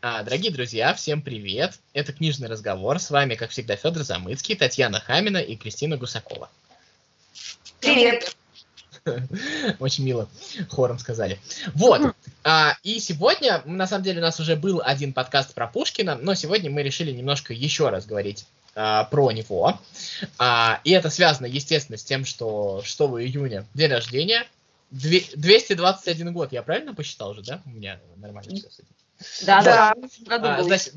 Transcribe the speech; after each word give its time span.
А, 0.00 0.22
дорогие 0.22 0.50
друзья, 0.52 0.94
всем 0.94 1.22
привет! 1.22 1.78
Это 1.92 2.12
книжный 2.12 2.48
разговор. 2.48 2.98
С 2.98 3.10
вами, 3.10 3.36
как 3.36 3.50
всегда, 3.50 3.76
Федор 3.76 4.02
Замыцкий, 4.02 4.56
Татьяна 4.56 5.00
Хамина 5.00 5.38
и 5.38 5.54
Кристина 5.54 5.96
Гусакова. 5.96 6.50
Привет! 7.80 8.36
Очень 9.78 10.04
мило 10.04 10.28
хором 10.68 10.98
сказали. 10.98 11.38
Вот. 11.74 12.14
А, 12.44 12.76
и 12.82 12.98
сегодня, 12.98 13.62
на 13.64 13.86
самом 13.86 14.04
деле, 14.04 14.18
у 14.18 14.22
нас 14.22 14.40
уже 14.40 14.56
был 14.56 14.82
один 14.84 15.12
подкаст 15.12 15.54
про 15.54 15.66
Пушкина, 15.66 16.16
но 16.16 16.34
сегодня 16.34 16.70
мы 16.70 16.82
решили 16.82 17.12
немножко 17.12 17.52
еще 17.52 17.88
раз 17.88 18.06
говорить 18.06 18.46
а, 18.74 19.04
про 19.04 19.30
него. 19.32 19.78
А, 20.38 20.80
и 20.84 20.90
это 20.90 21.10
связано, 21.10 21.46
естественно, 21.46 21.98
с 21.98 22.04
тем, 22.04 22.24
что 22.24 22.82
6 22.84 23.00
июня 23.00 23.66
день 23.74 23.90
рождения. 23.90 24.46
Две, 24.92 25.24
221 25.34 26.34
год, 26.34 26.52
я 26.52 26.62
правильно 26.62 26.94
посчитал 26.94 27.30
уже, 27.30 27.42
да? 27.42 27.62
У 27.64 27.70
меня 27.70 27.98
нормально 28.16 28.54
все 28.54 28.68
с 28.68 28.78
этим. 28.78 29.46
Да, 29.46 29.62
да. 29.62 29.94
А, 30.28 30.62
значит, 30.62 30.94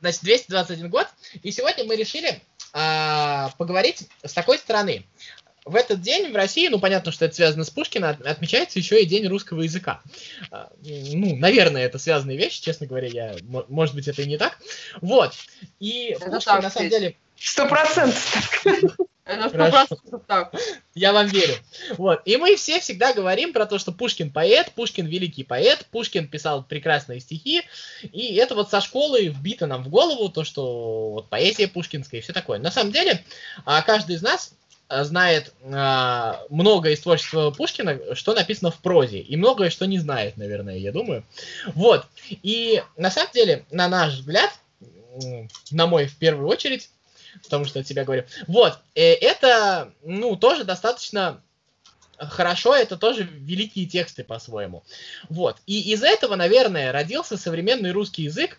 значит, 0.00 0.22
221 0.22 0.90
год. 0.90 1.06
И 1.42 1.50
сегодня 1.50 1.84
мы 1.84 1.96
решили 1.96 2.42
а, 2.74 3.50
поговорить 3.56 4.06
с 4.22 4.34
такой 4.34 4.58
стороны. 4.58 5.06
В 5.64 5.76
этот 5.76 6.02
день 6.02 6.30
в 6.30 6.36
России, 6.36 6.68
ну 6.68 6.78
понятно, 6.78 7.10
что 7.10 7.24
это 7.24 7.34
связано 7.34 7.64
с 7.64 7.70
Пушкиным, 7.70 8.16
отмечается 8.24 8.78
еще 8.78 9.02
и 9.02 9.06
День 9.06 9.26
русского 9.28 9.62
языка. 9.62 10.02
А, 10.50 10.70
ну, 10.82 11.36
наверное, 11.36 11.86
это 11.86 11.98
связанные 11.98 12.36
вещи, 12.36 12.62
честно 12.62 12.86
говоря, 12.86 13.08
я, 13.08 13.36
может 13.68 13.94
быть, 13.94 14.08
это 14.08 14.20
и 14.20 14.26
не 14.26 14.36
так. 14.36 14.58
Вот. 15.00 15.32
И 15.80 16.16
это 16.20 16.30
Пушкин, 16.30 16.52
так, 16.52 16.62
на 16.62 16.70
самом 16.70 16.90
деле... 16.90 17.16
Сто 17.36 17.66
процентов 17.66 18.64
это 19.28 20.18
так. 20.26 20.54
Я 20.94 21.12
вам 21.12 21.26
верю. 21.26 21.54
Вот. 21.96 22.22
И 22.24 22.36
мы 22.36 22.56
все 22.56 22.80
всегда 22.80 23.12
говорим 23.12 23.52
про 23.52 23.66
то, 23.66 23.78
что 23.78 23.92
Пушкин 23.92 24.30
поэт, 24.30 24.72
Пушкин 24.74 25.06
великий 25.06 25.44
поэт, 25.44 25.86
Пушкин 25.90 26.28
писал 26.28 26.62
прекрасные 26.62 27.20
стихи. 27.20 27.62
И 28.02 28.34
это 28.36 28.54
вот 28.54 28.70
со 28.70 28.80
школы 28.80 29.26
вбито 29.26 29.66
нам 29.66 29.84
в 29.84 29.88
голову, 29.88 30.28
то, 30.30 30.44
что 30.44 31.10
вот 31.10 31.28
поэзия 31.28 31.68
пушкинская 31.68 32.20
и 32.20 32.22
все 32.22 32.32
такое. 32.32 32.58
На 32.58 32.70
самом 32.70 32.92
деле, 32.92 33.22
а, 33.64 33.82
каждый 33.82 34.16
из 34.16 34.22
нас 34.22 34.54
а, 34.88 35.04
знает 35.04 35.52
а, 35.62 36.42
много 36.48 36.90
из 36.90 37.00
творчества 37.00 37.50
Пушкина, 37.50 38.14
что 38.14 38.34
написано 38.34 38.70
в 38.70 38.78
прозе, 38.78 39.18
и 39.20 39.36
многое, 39.36 39.68
что 39.68 39.86
не 39.86 39.98
знает, 39.98 40.38
наверное, 40.38 40.78
я 40.78 40.92
думаю. 40.92 41.24
Вот. 41.74 42.06
И 42.30 42.82
на 42.96 43.10
самом 43.10 43.32
деле, 43.32 43.66
на 43.70 43.88
наш 43.88 44.14
взгляд, 44.14 44.50
на 45.70 45.86
мой 45.86 46.06
в 46.06 46.16
первую 46.16 46.48
очередь, 46.48 46.88
потому 47.42 47.64
что 47.64 47.80
от 47.80 47.86
себя 47.86 48.04
говорю. 48.04 48.24
Вот, 48.46 48.78
э, 48.94 49.14
это, 49.14 49.92
ну, 50.02 50.36
тоже 50.36 50.64
достаточно 50.64 51.42
хорошо, 52.18 52.74
это 52.74 52.96
тоже 52.96 53.22
великие 53.22 53.86
тексты 53.86 54.24
по-своему. 54.24 54.82
Вот, 55.28 55.58
и 55.66 55.92
из 55.92 56.02
этого, 56.02 56.36
наверное, 56.36 56.92
родился 56.92 57.36
современный 57.36 57.92
русский 57.92 58.24
язык, 58.24 58.58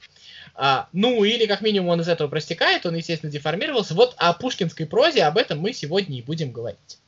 а, 0.55 0.89
ну, 0.93 1.23
или 1.23 1.45
как 1.45 1.61
минимум 1.61 1.89
он 1.89 2.01
из 2.01 2.07
этого 2.07 2.27
простекает, 2.27 2.85
он, 2.85 2.95
естественно, 2.95 3.31
деформировался. 3.31 3.93
Вот 3.93 4.13
о 4.17 4.33
пушкинской 4.33 4.85
прозе, 4.85 5.23
об 5.23 5.37
этом 5.37 5.59
мы 5.59 5.73
сегодня 5.73 6.17
и 6.17 6.21
будем 6.21 6.51
говорить. 6.51 6.99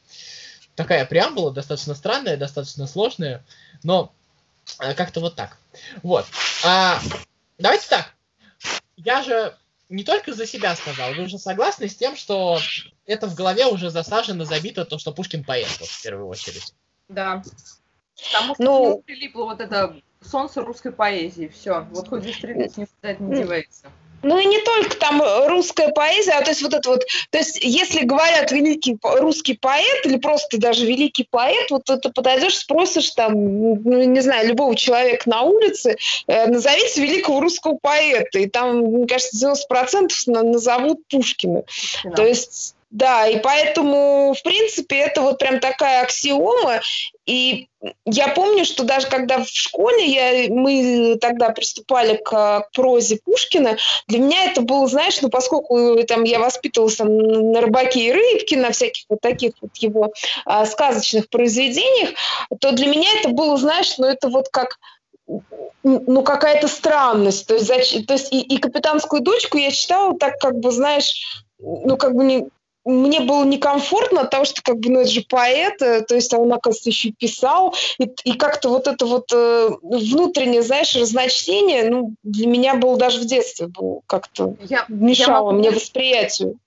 Такая 0.75 1.05
преамбула, 1.05 1.51
достаточно 1.51 1.95
странная, 1.95 2.37
достаточно 2.37 2.87
сложная, 2.87 3.43
но 3.83 4.13
а, 4.77 4.93
как-то 4.93 5.19
вот 5.19 5.35
так. 5.35 5.57
Вот. 6.01 6.25
А, 6.63 6.99
давайте 7.57 7.87
так. 7.87 8.13
Я 8.95 9.23
же 9.23 9.55
не 9.91 10.03
только 10.03 10.33
за 10.33 10.47
себя 10.47 10.75
сказал, 10.75 11.13
вы 11.13 11.23
уже 11.23 11.37
согласны 11.37 11.87
с 11.89 11.95
тем, 11.95 12.15
что 12.15 12.59
это 13.05 13.27
в 13.27 13.35
голове 13.35 13.65
уже 13.65 13.89
засажено, 13.89 14.45
забито, 14.45 14.85
то, 14.85 14.97
что 14.97 15.11
Пушкин 15.11 15.43
поэт, 15.43 15.69
вот, 15.79 15.89
в 15.89 16.01
первую 16.01 16.27
очередь. 16.27 16.73
Да. 17.09 17.43
Потому 18.31 18.55
что 18.55 18.63
ну, 18.63 19.01
прилипло 19.05 19.43
вот 19.45 19.59
это 19.59 20.01
солнце 20.21 20.61
русской 20.61 20.93
поэзии, 20.93 21.47
все. 21.49 21.81
Вот 21.91 22.07
хоть 22.07 22.23
застрелить 22.23 22.77
не 22.77 22.87
не 23.19 23.35
девается. 23.35 23.91
Ну 24.23 24.37
и 24.37 24.45
не 24.45 24.59
только 24.59 24.95
там 24.97 25.21
русская 25.47 25.89
поэзия, 25.89 26.33
а 26.33 26.41
то 26.41 26.51
есть 26.51 26.61
вот 26.61 26.73
это 26.73 26.89
вот, 26.89 27.03
то 27.29 27.37
есть 27.37 27.59
если 27.61 28.05
говорят 28.05 28.51
великий 28.51 28.97
русский 29.01 29.53
поэт 29.53 30.05
или 30.05 30.17
просто 30.17 30.57
даже 30.57 30.85
великий 30.85 31.27
поэт, 31.29 31.71
вот 31.71 31.89
это 31.89 32.09
подойдешь, 32.09 32.57
спросишь 32.57 33.11
там, 33.11 33.33
ну, 33.33 34.03
не 34.03 34.19
знаю, 34.21 34.47
любого 34.47 34.75
человека 34.75 35.29
на 35.29 35.41
улице, 35.41 35.97
э, 36.27 36.47
назовите 36.47 37.01
великого 37.01 37.39
русского 37.39 37.77
поэта, 37.81 38.39
и 38.39 38.47
там, 38.47 38.79
мне 38.79 39.07
кажется, 39.07 39.37
90% 39.37 40.11
назовут 40.27 40.99
Пушкина. 41.07 41.63
Да. 42.03 42.11
То 42.11 42.25
есть 42.25 42.75
да, 42.91 43.25
и 43.25 43.39
поэтому, 43.39 44.33
в 44.37 44.43
принципе, 44.43 44.97
это 44.97 45.21
вот 45.21 45.39
прям 45.39 45.61
такая 45.61 46.03
аксиома. 46.03 46.81
И 47.25 47.69
я 48.05 48.27
помню, 48.27 48.65
что 48.65 48.83
даже 48.83 49.07
когда 49.07 49.41
в 49.41 49.47
школе 49.47 50.05
я, 50.05 50.53
мы 50.53 51.17
тогда 51.21 51.51
приступали 51.51 52.17
к, 52.17 52.29
к 52.29 52.71
прозе 52.73 53.17
Пушкина, 53.23 53.77
для 54.07 54.19
меня 54.19 54.51
это 54.51 54.61
было, 54.61 54.87
знаешь, 54.87 55.21
ну, 55.21 55.29
поскольку 55.29 56.03
там 56.03 56.25
я 56.25 56.39
воспитывалась 56.39 56.97
там, 56.97 57.17
на 57.17 57.61
Рыбаке 57.61 58.01
и 58.01 58.11
Рыбке, 58.11 58.57
на 58.57 58.71
всяких 58.71 59.05
вот 59.07 59.21
таких 59.21 59.53
вот 59.61 59.75
его 59.77 60.11
а, 60.45 60.65
сказочных 60.65 61.29
произведениях, 61.29 62.09
то 62.59 62.73
для 62.73 62.87
меня 62.87 63.09
это 63.19 63.29
было, 63.29 63.55
знаешь, 63.55 63.97
ну, 63.99 64.07
это 64.07 64.27
вот 64.27 64.49
как 64.49 64.77
ну, 65.83 66.23
какая-то 66.23 66.67
странность. 66.67 67.47
То 67.47 67.53
есть, 67.53 68.05
то 68.05 68.13
есть 68.13 68.33
и, 68.33 68.41
и 68.41 68.57
«Капитанскую 68.57 69.21
дочку» 69.21 69.57
я 69.57 69.71
читала 69.71 70.17
так, 70.17 70.39
как 70.39 70.59
бы, 70.59 70.71
знаешь, 70.71 71.45
ну, 71.57 71.95
как 71.95 72.15
бы 72.15 72.25
не, 72.25 72.49
мне 72.85 73.19
было 73.21 73.43
некомфортно 73.43 74.21
от 74.21 74.31
того, 74.31 74.45
что 74.45 74.61
как 74.63 74.79
бы, 74.79 74.89
ну, 74.89 75.01
это 75.01 75.09
же 75.09 75.21
поэт, 75.21 75.81
э, 75.81 76.01
то 76.01 76.15
есть 76.15 76.33
он, 76.33 76.51
оказывается, 76.51 76.89
еще 76.89 77.11
писал, 77.11 77.75
и, 77.99 78.09
и 78.23 78.33
как-то 78.33 78.69
вот 78.69 78.87
это 78.87 79.05
вот 79.05 79.31
э, 79.33 79.69
внутреннее, 79.81 80.63
знаешь, 80.63 80.95
разночтение, 80.95 81.89
ну, 81.89 82.15
для 82.23 82.47
меня 82.47 82.75
было 82.75 82.97
даже 82.97 83.19
в 83.19 83.25
детстве, 83.25 83.67
было 83.67 84.01
как-то 84.07 84.55
мешало 84.87 85.35
я 85.37 85.43
могу... 85.43 85.51
мне 85.51 85.71
восприятию 85.71 86.57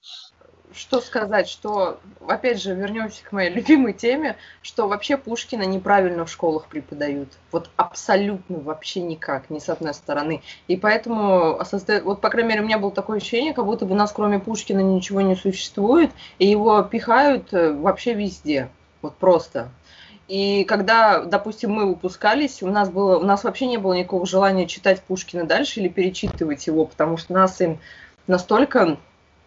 что 0.74 1.00
сказать, 1.00 1.48
что, 1.48 2.00
опять 2.26 2.60
же, 2.60 2.74
вернемся 2.74 3.24
к 3.24 3.32
моей 3.32 3.50
любимой 3.50 3.92
теме, 3.92 4.36
что 4.62 4.88
вообще 4.88 5.16
Пушкина 5.16 5.62
неправильно 5.62 6.26
в 6.26 6.30
школах 6.30 6.66
преподают. 6.66 7.28
Вот 7.52 7.70
абсолютно 7.76 8.58
вообще 8.58 9.00
никак, 9.00 9.50
ни 9.50 9.58
с 9.58 9.68
одной 9.68 9.94
стороны. 9.94 10.42
И 10.68 10.76
поэтому, 10.76 11.58
вот, 12.04 12.20
по 12.20 12.30
крайней 12.30 12.48
мере, 12.50 12.60
у 12.62 12.64
меня 12.64 12.78
было 12.78 12.90
такое 12.90 13.18
ощущение, 13.18 13.54
как 13.54 13.64
будто 13.64 13.86
бы 13.86 13.94
нас 13.94 14.12
кроме 14.12 14.38
Пушкина 14.38 14.80
ничего 14.80 15.20
не 15.20 15.36
существует, 15.36 16.10
и 16.38 16.46
его 16.46 16.82
пихают 16.82 17.52
э, 17.52 17.72
вообще 17.72 18.14
везде. 18.14 18.68
Вот 19.02 19.16
просто. 19.16 19.70
И 20.26 20.64
когда, 20.64 21.22
допустим, 21.24 21.72
мы 21.72 21.86
выпускались, 21.86 22.62
у 22.62 22.68
нас 22.68 22.88
было, 22.88 23.18
у 23.18 23.24
нас 23.24 23.44
вообще 23.44 23.66
не 23.66 23.76
было 23.76 23.92
никакого 23.92 24.26
желания 24.26 24.66
читать 24.66 25.02
Пушкина 25.02 25.44
дальше 25.44 25.80
или 25.80 25.88
перечитывать 25.88 26.66
его, 26.66 26.86
потому 26.86 27.18
что 27.18 27.34
нас 27.34 27.60
им 27.60 27.78
настолько 28.26 28.98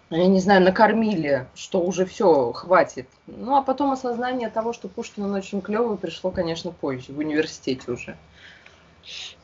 я 0.09 0.27
не 0.27 0.39
знаю, 0.39 0.61
накормили, 0.61 1.47
что 1.53 1.81
уже 1.81 2.05
все, 2.05 2.53
хватит. 2.53 3.07
Ну, 3.27 3.55
а 3.55 3.61
потом 3.61 3.91
осознание 3.91 4.49
того, 4.49 4.71
что 4.71 4.87
Пушкин, 4.87 5.23
он 5.23 5.33
очень 5.33 5.61
клевый, 5.61 5.97
пришло, 5.97 6.31
конечно, 6.31 6.71
позже, 6.71 7.11
в 7.11 7.17
университете 7.17 7.91
уже. 7.91 8.17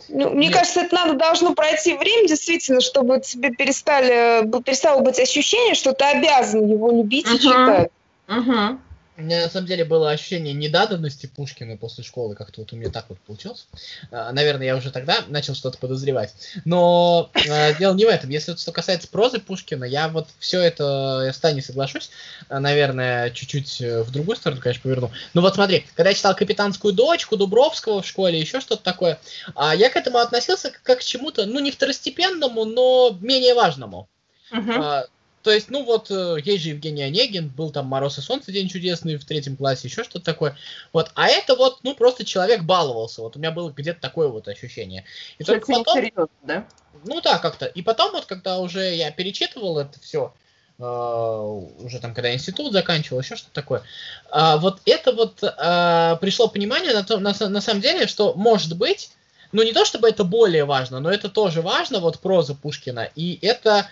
Ну, 0.10 0.32
мне 0.32 0.48
Нет. 0.48 0.58
кажется, 0.58 0.82
это 0.82 0.96
надо 0.96 1.14
должно 1.14 1.54
пройти 1.54 1.96
время, 1.98 2.28
действительно, 2.28 2.82
чтобы 2.82 3.20
тебе 3.20 3.52
перестали, 3.52 4.46
перестало 4.62 5.02
быть 5.02 5.20
ощущение, 5.20 5.76
что 5.76 5.94
ты 5.94 6.04
обязан 6.06 6.66
его 6.66 6.92
любить 6.92 7.28
uh-huh. 7.28 7.36
и 7.36 7.40
читать. 7.40 7.92
Uh-huh. 8.28 8.78
У 9.16 9.22
меня 9.22 9.44
на 9.44 9.50
самом 9.50 9.68
деле 9.68 9.86
было 9.86 10.10
ощущение 10.10 10.54
недаданности 10.54 11.28
Пушкина 11.28 11.78
после 11.78 12.04
школы, 12.04 12.34
как-то 12.34 12.62
вот 12.62 12.74
у 12.74 12.76
меня 12.76 12.90
так 12.90 13.06
вот 13.10 13.20
получилось. 13.20 13.68
А, 14.12 14.32
наверное, 14.32 14.66
я 14.66 14.76
уже 14.76 14.90
тогда 14.90 15.20
начал 15.28 15.54
что-то 15.54 15.78
подозревать. 15.78 16.34
Но 16.66 17.30
э, 17.34 17.78
дело 17.78 17.94
не 17.94 18.06
в 18.06 18.10
этом. 18.10 18.32
Если 18.32 18.56
что 18.56 18.72
касается 18.72 19.08
прозы 19.08 19.40
Пушкина, 19.40 19.84
я 19.84 20.08
вот 20.08 20.30
все 20.40 20.62
это, 20.62 21.24
я 21.26 21.34
с 21.34 21.38
Таней 21.38 21.62
соглашусь, 21.62 22.10
а, 22.50 22.60
наверное, 22.60 23.30
чуть-чуть 23.30 23.82
э, 23.82 24.02
в 24.02 24.10
другую 24.12 24.36
сторону, 24.36 24.62
конечно, 24.62 24.82
поверну. 24.82 25.12
Ну 25.36 25.42
вот 25.42 25.54
смотри, 25.54 25.86
когда 25.96 26.10
я 26.10 26.16
читал 26.16 26.36
«Капитанскую 26.36 26.94
дочку», 26.94 27.38
Дубровского 27.38 28.02
в 28.02 28.08
школе, 28.08 28.40
еще 28.40 28.62
что-то 28.62 28.82
такое, 28.82 29.20
а 29.56 29.76
я 29.76 29.92
к 29.92 29.96
этому 29.96 30.18
относился 30.18 30.72
как 30.82 31.00
к 31.00 31.04
чему-то, 31.04 31.46
ну 31.46 31.60
не 31.60 31.72
второстепенному, 31.72 32.66
но 32.66 33.16
менее 33.22 33.54
важному. 33.54 34.10
Uh-huh. 34.52 35.08
То 35.44 35.52
есть, 35.52 35.70
ну 35.70 35.84
вот, 35.84 36.10
э, 36.10 36.38
есть 36.44 36.64
же 36.64 36.70
Евгений 36.70 37.04
Онегин, 37.04 37.50
был 37.50 37.70
там 37.70 37.86
«Мороз 37.86 38.18
и 38.18 38.22
солнце. 38.22 38.54
День 38.54 38.70
чудесный» 38.70 39.18
в 39.18 39.26
третьем 39.26 39.58
классе, 39.58 39.90
еще 39.90 40.04
что-то 40.04 40.24
такое. 40.24 40.56
Вот, 40.94 41.12
а 41.16 41.28
это 41.28 41.56
вот, 41.56 41.80
ну, 41.84 41.96
просто 41.96 42.24
человек 42.24 42.64
баловался. 42.64 43.22
Вот 43.22 43.36
у 43.36 43.40
меня 43.40 43.52
было 43.52 43.70
где-то 43.70 44.00
такое 44.00 44.30
вот 44.30 44.48
ощущение. 44.48 45.04
И 45.38 45.44
только 45.44 45.68
потом... 45.68 45.96
Серьезно, 45.96 46.30
да? 46.44 46.68
Ну 47.06 47.20
да, 47.20 47.40
как-то. 47.40 47.66
И 47.66 47.82
потом 47.82 48.14
вот, 48.14 48.26
когда 48.26 48.60
уже 48.60 48.96
я 48.96 49.12
перечитывал 49.12 49.78
это 49.78 50.00
все, 50.00 50.34
Uh, 50.80 51.70
э, 51.80 51.86
уже 51.86 52.00
там, 52.00 52.16
когда 52.16 52.34
институт 52.34 52.74
заканчивал, 52.74 53.22
еще 53.22 53.36
что-то 53.36 53.54
такое. 53.54 53.84
Uh, 54.32 54.58
вот 54.58 54.82
это 54.86 55.12
вот 55.12 55.44
uh, 55.44 56.18
пришло 56.18 56.48
понимание 56.48 56.94
на, 56.94 57.04
то, 57.04 57.20
на, 57.20 57.32
на 57.48 57.62
самом 57.62 57.80
деле, 57.80 58.08
что 58.08 58.34
может 58.34 58.76
быть, 58.76 59.12
ну 59.52 59.62
не 59.62 59.72
то 59.72 59.86
чтобы 59.86 60.10
это 60.10 60.24
более 60.24 60.66
важно, 60.66 61.00
но 61.00 61.12
это 61.12 61.30
тоже 61.30 61.62
важно, 61.62 62.00
вот 62.00 62.20
проза 62.20 62.56
Пушкина, 62.56 63.08
и 63.16 63.38
это 63.44 63.88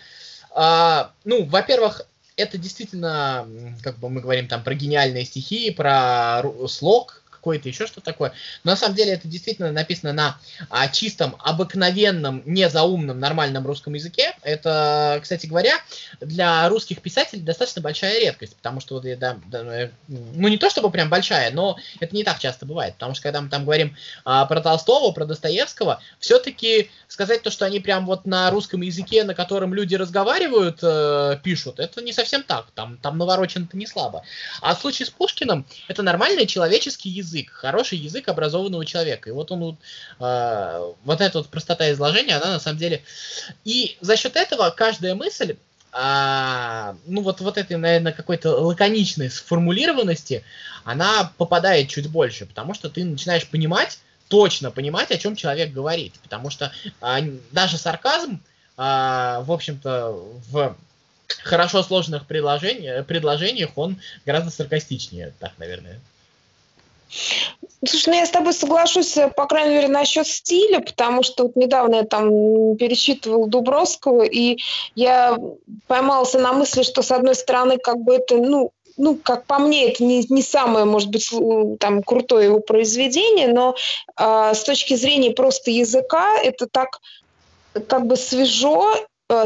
а, 0.54 1.12
ну, 1.24 1.46
во-первых, 1.46 2.02
это 2.36 2.58
действительно, 2.58 3.48
как 3.84 3.98
бы 3.98 4.10
мы 4.10 4.22
говорим 4.22 4.48
там 4.48 4.64
про 4.64 4.74
гениальные 4.74 5.26
стихи, 5.26 5.72
про 5.72 6.42
слог, 6.68 7.21
какой-то, 7.42 7.68
еще 7.68 7.88
что-то 7.88 8.06
такое. 8.06 8.34
Но 8.64 8.72
на 8.72 8.78
самом 8.78 8.96
деле 8.96 9.14
это 9.14 9.28
действительно 9.28 9.72
написано 9.72 10.14
на 10.14 10.38
а, 10.70 10.88
чистом, 10.88 11.36
обыкновенном, 11.40 12.44
не 12.46 12.70
заумном, 12.70 13.20
нормальном 13.20 13.66
русском 13.66 13.96
языке. 13.96 14.36
Это, 14.44 15.20
кстати 15.24 15.48
говоря, 15.48 15.74
для 16.20 16.70
русских 16.70 17.02
писателей 17.02 17.42
достаточно 17.42 17.82
большая 17.82 18.20
редкость, 18.20 18.56
потому 18.56 18.80
что, 18.80 18.96
вот, 18.96 19.06
да, 19.18 19.38
да, 19.48 19.90
ну 20.08 20.48
не 20.48 20.58
то 20.58 20.70
чтобы 20.70 20.92
прям 20.92 21.10
большая, 21.10 21.52
но 21.52 21.78
это 22.00 22.16
не 22.16 22.24
так 22.24 22.38
часто 22.38 22.68
бывает, 22.68 22.94
потому 22.94 23.16
что 23.16 23.24
когда 23.24 23.42
мы 23.42 23.50
там 23.50 23.64
говорим 23.64 23.96
а, 24.24 24.46
про 24.46 24.62
Толстого, 24.62 25.12
про 25.12 25.26
Достоевского, 25.26 26.00
все-таки 26.20 26.92
сказать 27.08 27.42
то, 27.42 27.50
что 27.50 27.66
они 27.66 27.80
прям 27.80 28.06
вот 28.06 28.26
на 28.26 28.52
русском 28.52 28.82
языке, 28.82 29.24
на 29.24 29.34
котором 29.34 29.74
люди 29.74 29.96
разговаривают, 29.96 30.80
э, 30.84 31.40
пишут, 31.44 31.80
это 31.80 32.02
не 32.02 32.14
совсем 32.14 32.44
так, 32.44 32.68
там, 32.76 32.98
там 32.98 33.18
наворочено-то 33.18 33.76
не 33.76 33.88
слабо. 33.88 34.24
А 34.62 34.76
в 34.76 34.80
случае 34.80 35.08
с 35.08 35.10
Пушкиным, 35.10 35.66
это 35.88 36.04
нормальный 36.04 36.46
человеческий 36.46 37.10
язык, 37.10 37.31
хороший 37.52 37.98
язык 37.98 38.28
образованного 38.28 38.86
человека. 38.86 39.30
И 39.30 39.34
вот 39.34 39.52
он 39.52 39.78
э, 40.20 40.94
вот 41.04 41.22
эта 41.22 41.38
вот 41.38 41.48
простота 41.50 41.92
изложения, 41.92 42.36
она 42.36 42.54
на 42.54 42.60
самом 42.60 42.78
деле... 42.78 43.04
И 43.66 43.98
за 44.02 44.16
счет 44.18 44.36
этого 44.36 44.70
каждая 44.70 45.16
мысль 45.16 45.56
а, 45.94 46.96
ну 47.06 47.22
вот, 47.22 47.42
вот 47.42 47.58
этой, 47.58 47.76
наверное, 47.76 48.14
какой-то 48.14 48.52
лаконичной 48.52 49.30
сформулированности, 49.30 50.44
она 50.86 51.34
попадает 51.38 51.90
чуть 51.90 52.10
больше, 52.10 52.46
потому 52.46 52.74
что 52.74 52.90
ты 52.90 53.04
начинаешь 53.04 53.48
понимать, 53.48 54.00
точно 54.30 54.72
понимать, 54.72 55.12
о 55.12 55.18
чем 55.18 55.36
человек 55.36 55.74
говорит. 55.74 56.14
Потому 56.24 56.50
что 56.50 56.72
а, 57.02 57.20
даже 57.52 57.78
сарказм, 57.78 58.42
а, 58.78 59.42
в 59.42 59.52
общем-то, 59.52 60.18
в 60.50 60.78
хорошо 61.44 61.84
сложных 61.84 62.26
предложениях, 62.26 63.06
предложениях 63.06 63.72
он 63.76 64.00
гораздо 64.26 64.50
саркастичнее, 64.50 65.34
так, 65.40 65.52
наверное. 65.58 66.00
Слушай, 67.84 68.10
ну 68.10 68.16
я 68.16 68.26
с 68.26 68.30
тобой 68.30 68.54
соглашусь, 68.54 69.18
э, 69.18 69.28
по 69.28 69.48
крайней 69.48 69.76
мере, 69.76 69.88
насчет 69.88 70.28
стиля, 70.28 70.82
потому 70.82 71.24
что 71.24 71.44
вот 71.44 71.56
недавно 71.56 71.96
я 71.96 72.04
там 72.04 72.76
пересчитывал 72.78 73.48
Дубровского, 73.48 74.22
и 74.22 74.60
я 74.96 75.38
поймался 75.88 76.40
на 76.40 76.54
мысли, 76.54 76.84
что, 76.84 77.02
с 77.02 77.12
одной 77.12 77.36
стороны, 77.36 77.78
как 77.78 77.98
бы 77.98 78.16
это, 78.16 78.38
ну, 78.38 78.72
ну, 78.98 79.16
как 79.16 79.46
по 79.46 79.58
мне, 79.58 79.90
это 79.90 80.04
не, 80.04 80.24
не 80.30 80.44
самое, 80.44 80.86
может 80.86 81.10
быть, 81.10 81.28
там, 81.80 82.04
крутое 82.04 82.46
его 82.46 82.60
произведение, 82.60 83.48
но 83.48 83.76
э, 84.18 84.52
с 84.54 84.64
точки 84.64 84.96
зрения 84.96 85.32
просто 85.32 85.72
языка 85.72 86.38
это 86.38 86.68
так 86.68 87.00
как 87.88 88.06
бы 88.06 88.16
свежо, 88.16 88.96
э, 89.30 89.46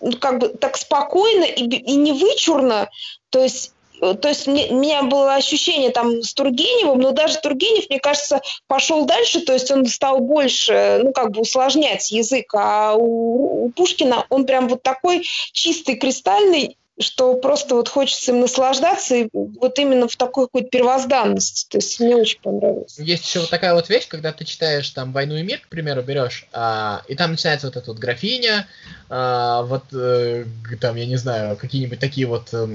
ну, 0.00 0.16
как 0.18 0.38
бы 0.40 0.48
так 0.48 0.76
спокойно 0.76 1.44
и, 1.44 1.62
и 1.62 1.94
не 1.94 2.12
вычурно, 2.12 2.88
то 3.30 3.42
есть 3.42 3.72
то 4.00 4.28
есть 4.28 4.46
мне, 4.46 4.66
у 4.70 4.78
меня 4.78 5.02
было 5.02 5.34
ощущение 5.34 5.90
там 5.90 6.22
с 6.22 6.34
Тургеневым, 6.34 7.00
но 7.00 7.12
даже 7.12 7.38
Тургенев, 7.38 7.88
мне 7.88 8.00
кажется, 8.00 8.40
пошел 8.66 9.06
дальше, 9.06 9.40
то 9.40 9.52
есть 9.52 9.70
он 9.70 9.86
стал 9.86 10.20
больше, 10.20 11.00
ну, 11.02 11.12
как 11.12 11.32
бы 11.32 11.40
усложнять 11.40 12.10
язык, 12.10 12.52
а 12.54 12.94
у, 12.94 13.66
у 13.66 13.70
Пушкина 13.70 14.26
он 14.28 14.46
прям 14.46 14.68
вот 14.68 14.82
такой 14.82 15.22
чистый, 15.52 15.96
кристальный, 15.96 16.76
что 16.98 17.34
просто 17.34 17.74
вот 17.74 17.88
хочется 17.88 18.32
им 18.32 18.40
наслаждаться, 18.40 19.14
и 19.16 19.28
вот 19.32 19.78
именно 19.78 20.08
в 20.08 20.16
такой 20.16 20.46
какой-то 20.46 20.68
первозданности. 20.68 21.66
То 21.68 21.78
есть 21.78 22.00
мне 22.00 22.16
очень 22.16 22.40
понравилось. 22.40 22.98
Есть 22.98 23.26
еще 23.26 23.40
вот 23.40 23.50
такая 23.50 23.74
вот 23.74 23.88
вещь, 23.88 24.08
когда 24.08 24.32
ты 24.32 24.44
читаешь 24.44 24.88
там 24.90 25.12
«Войну 25.12 25.36
и 25.36 25.42
мир», 25.42 25.60
к 25.60 25.68
примеру, 25.68 26.02
берешь, 26.02 26.46
а, 26.52 27.02
и 27.08 27.14
там 27.14 27.32
начинается 27.32 27.66
вот 27.66 27.76
эта 27.76 27.90
вот 27.90 27.98
графиня, 27.98 28.66
а, 29.10 29.62
вот 29.62 29.84
э, 29.92 30.46
там, 30.80 30.96
я 30.96 31.06
не 31.06 31.16
знаю, 31.16 31.56
какие-нибудь 31.56 32.00
такие 32.00 32.26
вот 32.26 32.48
э, 32.52 32.66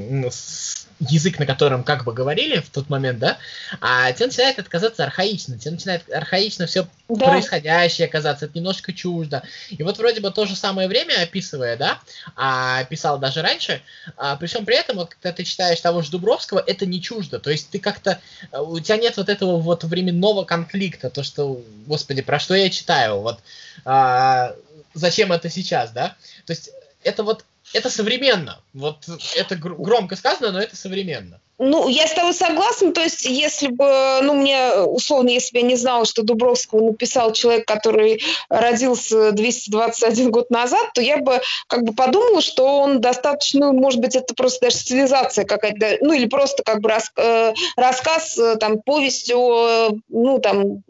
язык, 1.10 1.40
на 1.40 1.46
котором 1.46 1.84
как 1.84 2.04
бы 2.04 2.14
говорили 2.14 2.60
в 2.60 2.70
тот 2.70 2.90
момент, 2.90 3.20
да, 3.20 3.38
а 3.80 4.12
тебе 4.12 4.28
начинает 4.28 4.60
это 4.60 4.70
казаться 4.70 5.04
архаично, 5.04 5.58
тебе 5.58 5.72
начинает 5.72 6.04
архаично 6.12 6.68
все 6.68 6.88
да. 7.10 7.30
происходящее 7.30 8.08
казаться, 8.08 8.46
это 8.46 8.58
немножко 8.58 8.94
чуждо. 8.94 9.44
И 9.70 9.82
вот 9.82 9.98
вроде 9.98 10.22
бы 10.22 10.32
то 10.32 10.46
же 10.46 10.56
самое 10.56 10.88
время 10.88 11.22
описывая, 11.22 11.76
да, 11.76 12.00
а 12.36 12.84
писал 12.86 13.18
даже 13.18 13.42
раньше, 13.42 13.82
а, 14.16 14.36
при 14.36 14.48
всем 14.48 14.66
при 14.66 14.78
этом, 14.78 14.98
вот 14.98 15.16
когда 15.16 15.32
ты 15.32 15.44
читаешь 15.44 15.82
того 15.82 16.02
же 16.02 16.12
Дубровского, 16.12 16.64
это 16.66 16.86
не 16.86 17.02
чуждо, 17.02 17.40
то 17.40 17.50
есть 17.50 17.70
ты 17.70 17.80
как-то, 17.80 18.20
у 18.52 18.80
тебя 18.80 18.98
нет 18.98 19.18
вот 19.18 19.30
этого 19.30 19.58
вот 19.58 19.84
временного 19.84 20.44
конфликта, 20.44 21.10
то, 21.10 21.24
что, 21.24 21.62
господи, 21.88 22.22
про 22.22 22.40
что 22.40 22.54
я 22.54 22.70
читаю, 22.70 23.22
вот, 23.22 23.40
а, 23.86 24.56
зачем 24.94 25.32
это 25.32 25.50
сейчас, 25.50 25.92
да, 25.92 26.16
то 26.46 26.54
есть 26.54 26.70
это 27.04 27.24
вот 27.24 27.44
это 27.74 27.90
современно. 27.90 28.62
Вот 28.74 29.06
это 29.36 29.56
громко 29.56 30.16
сказано, 30.16 30.52
но 30.52 30.62
это 30.62 30.76
современно. 30.76 31.40
Ну, 31.64 31.88
я 31.90 32.08
с 32.08 32.14
тобой 32.14 32.34
согласна. 32.34 32.92
То 32.92 33.02
есть, 33.02 33.24
если 33.24 33.68
бы, 33.68 34.20
ну, 34.24 34.34
мне, 34.34 34.72
условно, 34.74 35.30
если 35.30 35.54
бы 35.54 35.60
я 35.60 35.68
не 35.68 35.76
знала, 35.76 36.06
что 36.06 36.24
Дубровского 36.24 36.84
написал 36.84 37.34
человек, 37.34 37.68
который 37.68 38.20
родился 38.50 39.32
221 39.32 40.32
год 40.32 40.50
назад, 40.50 40.94
то 40.96 41.02
я 41.02 41.18
бы 41.18 41.40
как 41.68 41.84
бы 41.84 41.94
подумала, 41.94 42.42
что 42.42 42.66
он 42.80 43.00
достаточно, 43.00 43.72
ну, 43.72 43.80
может 43.80 44.00
быть, 44.00 44.16
это 44.16 44.34
просто 44.34 44.66
даже 44.66 44.78
цивилизация 44.78 45.46
какая-то, 45.46 45.98
ну, 46.02 46.14
или 46.14 46.26
просто 46.26 46.64
как 46.64 46.82
бы 46.82 46.90
рас, 46.90 47.12
э, 47.16 47.54
рассказ, 47.76 48.40
э, 48.40 48.56
там, 48.56 48.82
повесть 48.82 49.32
о, 49.32 49.92
ну, 50.10 50.40
там, 50.40 50.82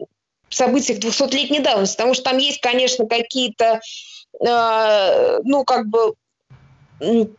событиях 0.48 1.00
200-летней 1.00 1.60
давности. 1.60 1.96
Потому 1.96 2.14
что 2.14 2.24
там 2.24 2.38
есть, 2.38 2.62
конечно, 2.62 3.06
какие-то 3.06 3.80
э, 4.40 5.40
ну, 5.44 5.64
как 5.64 5.86
бы 5.88 6.14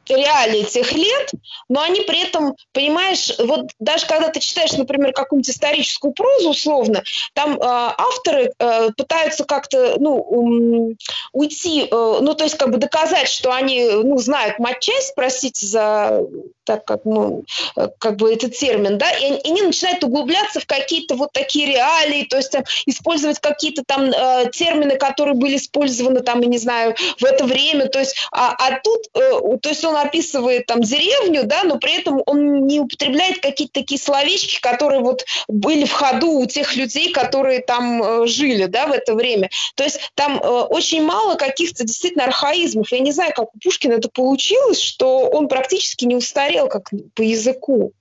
реалии 0.08 0.64
тех 0.64 0.92
лет, 0.94 1.32
но 1.70 1.82
они 1.82 2.02
при 2.02 2.24
этом, 2.24 2.56
понимаешь, 2.72 3.32
вот 3.40 3.72
даже 3.80 4.06
когда 4.06 4.30
ты 4.30 4.40
читаешь, 4.40 4.74
например, 4.74 5.14
какую-нибудь 5.14 5.50
историческую 5.50 6.14
прозу, 6.14 6.50
условно, 6.50 7.04
там 7.34 7.56
э, 7.56 7.60
авторы 7.62 8.52
э, 8.58 8.90
пытаются 8.98 9.46
как-то, 9.46 9.96
ну, 10.00 10.96
уйти, 11.32 11.88
э, 11.90 12.20
ну, 12.22 12.34
то 12.34 12.44
есть 12.44 12.58
как 12.58 12.72
бы 12.72 12.78
доказать, 12.78 13.30
что 13.30 13.52
они, 13.54 13.90
ну, 13.90 14.18
знают 14.18 14.60
матчасть, 14.60 15.16
простите 15.16 15.66
за 15.66 16.22
так 16.66 16.86
как, 16.86 17.06
ну, 17.06 17.44
э, 17.76 17.90
как 18.00 18.18
бы 18.18 18.34
этот 18.34 18.56
термин, 18.58 18.98
да, 18.98 19.12
и, 19.12 19.34
и 19.34 19.50
они 19.50 19.62
начинают 19.62 20.04
углубляться 20.04 20.60
в 20.60 20.66
какие-то 20.66 21.16
вот 21.16 21.32
такие 21.34 21.68
реалии, 21.68 22.24
то 22.24 22.38
есть 22.38 22.52
там, 22.52 22.64
использовать 22.86 23.40
какие-то 23.40 23.84
там 23.86 24.06
э, 24.06 24.50
термины, 24.52 24.98
которые 24.98 25.36
были 25.36 25.58
использованы 25.58 26.22
там, 26.22 26.42
я 26.42 26.48
не 26.48 26.58
знаю, 26.58 26.96
в 27.20 27.24
это 27.24 27.46
время, 27.46 27.88
то 27.88 28.00
есть, 28.00 28.16
а, 28.32 28.54
а 28.58 28.80
тут, 28.80 29.02
э, 29.14 29.53
то 29.62 29.70
есть 29.70 29.84
он 29.84 29.96
описывает 29.96 30.66
там 30.66 30.82
деревню, 30.82 31.44
да, 31.46 31.64
но 31.64 31.78
при 31.78 31.98
этом 32.00 32.22
он 32.26 32.66
не 32.66 32.80
употребляет 32.80 33.40
какие-то 33.42 33.74
такие 33.82 34.00
словечки, 34.00 34.60
которые 34.62 35.02
вот 35.02 35.26
были 35.48 35.86
в 35.86 35.92
ходу 35.92 36.32
у 36.32 36.46
тех 36.46 36.76
людей, 36.76 37.12
которые 37.12 37.62
там 37.62 38.04
э, 38.04 38.28
жили, 38.28 38.66
да, 38.66 38.88
в 38.88 38.92
это 38.92 39.14
время. 39.14 39.50
То 39.76 39.84
есть 39.84 40.12
там 40.16 40.40
э, 40.40 40.48
очень 40.48 41.04
мало 41.04 41.36
каких-то 41.36 41.84
действительно 41.84 42.26
архаизмов. 42.26 42.92
Я 42.92 43.00
не 43.00 43.12
знаю, 43.12 43.34
как 43.36 43.54
у 43.54 43.60
Пушкина 43.60 43.94
это 43.94 44.10
получилось, 44.10 44.80
что 44.80 45.20
он 45.30 45.48
практически 45.48 46.06
не 46.06 46.16
устарел 46.16 46.68
как 46.68 46.90
по 47.14 47.22
языку. 47.22 47.94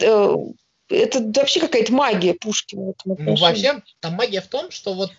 Э, 0.00 0.36
это 0.88 1.20
вообще 1.20 1.60
какая-то 1.60 1.92
магия 1.92 2.34
Пушкина. 2.34 2.92
Ну, 3.04 3.36
вообще, 3.36 3.82
там 4.00 4.14
магия 4.14 4.40
в 4.40 4.48
том, 4.48 4.70
что 4.70 4.94
вот 4.94 5.12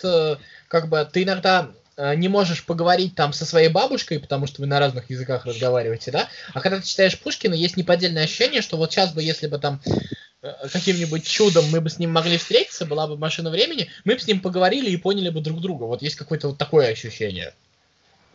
как 0.68 0.90
бы 0.90 1.10
ты 1.12 1.24
иногда 1.24 1.72
не 1.98 2.28
можешь 2.28 2.66
поговорить 2.66 3.16
там 3.16 3.34
со 3.34 3.46
своей 3.46 3.70
бабушкой, 3.70 4.20
потому 4.20 4.48
что 4.48 4.62
вы 4.62 4.68
на 4.68 4.80
разных 4.80 5.10
языках 5.10 5.46
разговариваете, 5.46 6.12
да? 6.12 6.28
А 6.54 6.62
когда 6.62 6.80
ты 6.80 6.86
читаешь 6.86 7.20
Пушкина, 7.20 7.54
есть 7.54 7.78
неподдельное 7.78 8.24
ощущение, 8.24 8.62
что 8.62 8.78
вот 8.78 8.92
сейчас 8.92 9.14
бы, 9.14 9.24
если 9.24 9.48
бы 9.48 9.58
там 9.58 9.82
каким-нибудь 10.72 11.26
чудом 11.26 11.66
мы 11.72 11.82
бы 11.82 11.90
с 11.90 12.00
ним 12.00 12.12
могли 12.12 12.38
встретиться, 12.38 12.86
была 12.86 13.08
бы 13.08 13.18
машина 13.18 13.50
времени, 13.50 13.90
мы 14.04 14.16
бы 14.16 14.20
с 14.20 14.28
ним 14.28 14.42
поговорили 14.42 14.90
и 14.90 14.98
поняли 14.98 15.30
бы 15.30 15.42
друг 15.42 15.62
друга. 15.62 15.86
Вот 15.86 16.02
есть 16.02 16.16
какое-то 16.16 16.50
вот 16.50 16.58
такое 16.58 16.90
ощущение. 16.90 17.54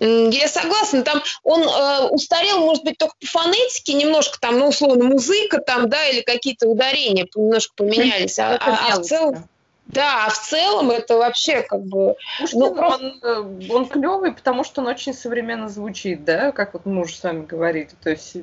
Я 0.01 0.49
согласна, 0.49 1.03
там 1.03 1.23
он 1.43 1.63
э, 1.63 2.09
устарел, 2.09 2.61
может 2.61 2.85
быть, 2.85 2.97
только 2.97 3.15
по 3.21 3.27
фонетике, 3.27 3.93
немножко 3.93 4.41
там, 4.41 4.59
ну, 4.59 4.69
условно, 4.69 5.05
музыка 5.05 5.59
там, 5.61 5.91
да, 5.91 6.03
или 6.07 6.23
какие-то 6.23 6.67
ударения 6.67 7.29
немножко 7.35 7.75
поменялись, 7.77 8.39
а, 8.39 8.57
а, 8.57 8.95
а 8.95 9.01
в 9.01 9.05
целом... 9.05 9.47
Да, 9.87 10.27
а 10.27 10.31
в 10.31 10.39
целом 10.39 10.91
это 10.91 11.17
вообще 11.17 11.63
как 11.63 11.83
бы... 11.83 12.15
Пушкин, 12.39 12.59
ну, 12.59 12.75
просто... 12.75 13.05
он, 13.05 13.21
э, 13.23 13.73
он 13.73 13.89
клевый, 13.89 14.33
потому 14.33 14.63
что 14.63 14.83
он 14.83 14.87
очень 14.87 15.13
современно 15.13 15.69
звучит, 15.69 16.25
да, 16.25 16.53
как 16.53 16.75
вот 16.75 16.87
мы 16.87 17.03
уже 17.03 17.15
с 17.15 17.23
вами 17.23 17.45
говорили. 17.45 17.91
То 18.03 18.11
есть, 18.11 18.37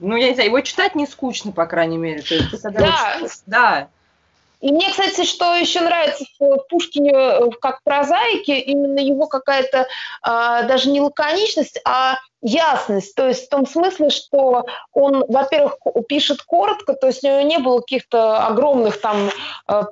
ну, 0.00 0.16
я 0.16 0.28
не 0.28 0.34
знаю, 0.34 0.48
его 0.48 0.60
читать 0.60 0.96
не 0.96 1.06
скучно, 1.06 1.52
по 1.52 1.66
крайней 1.66 1.98
мере. 1.98 2.22
То 2.22 2.34
есть, 2.34 2.50
когда 2.62 2.80
да. 2.80 2.86
Читаешь, 2.86 3.38
да. 3.46 3.88
И 4.60 4.72
мне, 4.72 4.90
кстати, 4.90 5.24
что 5.24 5.54
еще 5.54 5.80
нравится 5.82 6.24
в 6.40 6.58
Пушкине 6.68 7.12
э, 7.14 7.50
как 7.60 7.82
прозаике, 7.84 8.58
именно 8.58 8.98
его 8.98 9.28
какая-то 9.28 9.86
а, 10.20 10.64
даже 10.64 10.90
не 10.90 11.00
лаконичность, 11.00 11.80
а 11.84 12.16
ясность, 12.40 13.14
то 13.14 13.26
есть 13.26 13.46
в 13.46 13.48
том 13.48 13.66
смысле, 13.66 14.10
что 14.10 14.64
он, 14.92 15.24
во-первых, 15.28 15.78
пишет 16.08 16.42
коротко, 16.42 16.94
то 16.94 17.08
есть 17.08 17.24
у 17.24 17.26
него 17.26 17.40
не 17.40 17.58
было 17.58 17.80
каких-то 17.80 18.46
огромных 18.46 19.00
там 19.00 19.30
э, 19.68 19.82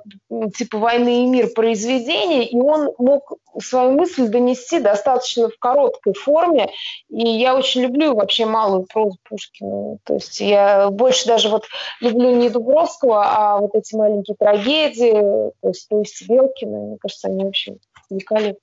типа 0.57 0.77
«Войны 0.77 1.23
и 1.23 1.27
мир» 1.27 1.49
произведений, 1.53 2.45
и 2.45 2.57
он 2.57 2.91
мог 2.97 3.33
свою 3.59 3.91
мысль 3.91 4.27
донести 4.27 4.79
достаточно 4.79 5.49
в 5.49 5.57
короткой 5.59 6.13
форме, 6.13 6.71
и 7.09 7.27
я 7.27 7.55
очень 7.55 7.81
люблю 7.81 8.15
вообще 8.15 8.45
малую 8.45 8.83
прозу 8.83 9.17
Пушкина, 9.27 9.97
то 10.03 10.13
есть 10.13 10.39
я 10.39 10.89
больше 10.89 11.27
даже 11.27 11.49
вот 11.49 11.65
люблю 11.99 12.31
не 12.31 12.49
Дубровского, 12.49 13.25
а 13.25 13.57
вот 13.57 13.75
эти 13.75 13.95
маленькие 13.95 14.37
трагедии, 14.37 15.51
то 15.61 15.67
есть 15.67 15.87
повести 15.89 16.25
Белкина, 16.25 16.77
мне 16.77 16.97
кажется, 16.97 17.27
они 17.27 17.43
вообще 17.43 17.77
великолепны. 18.09 18.59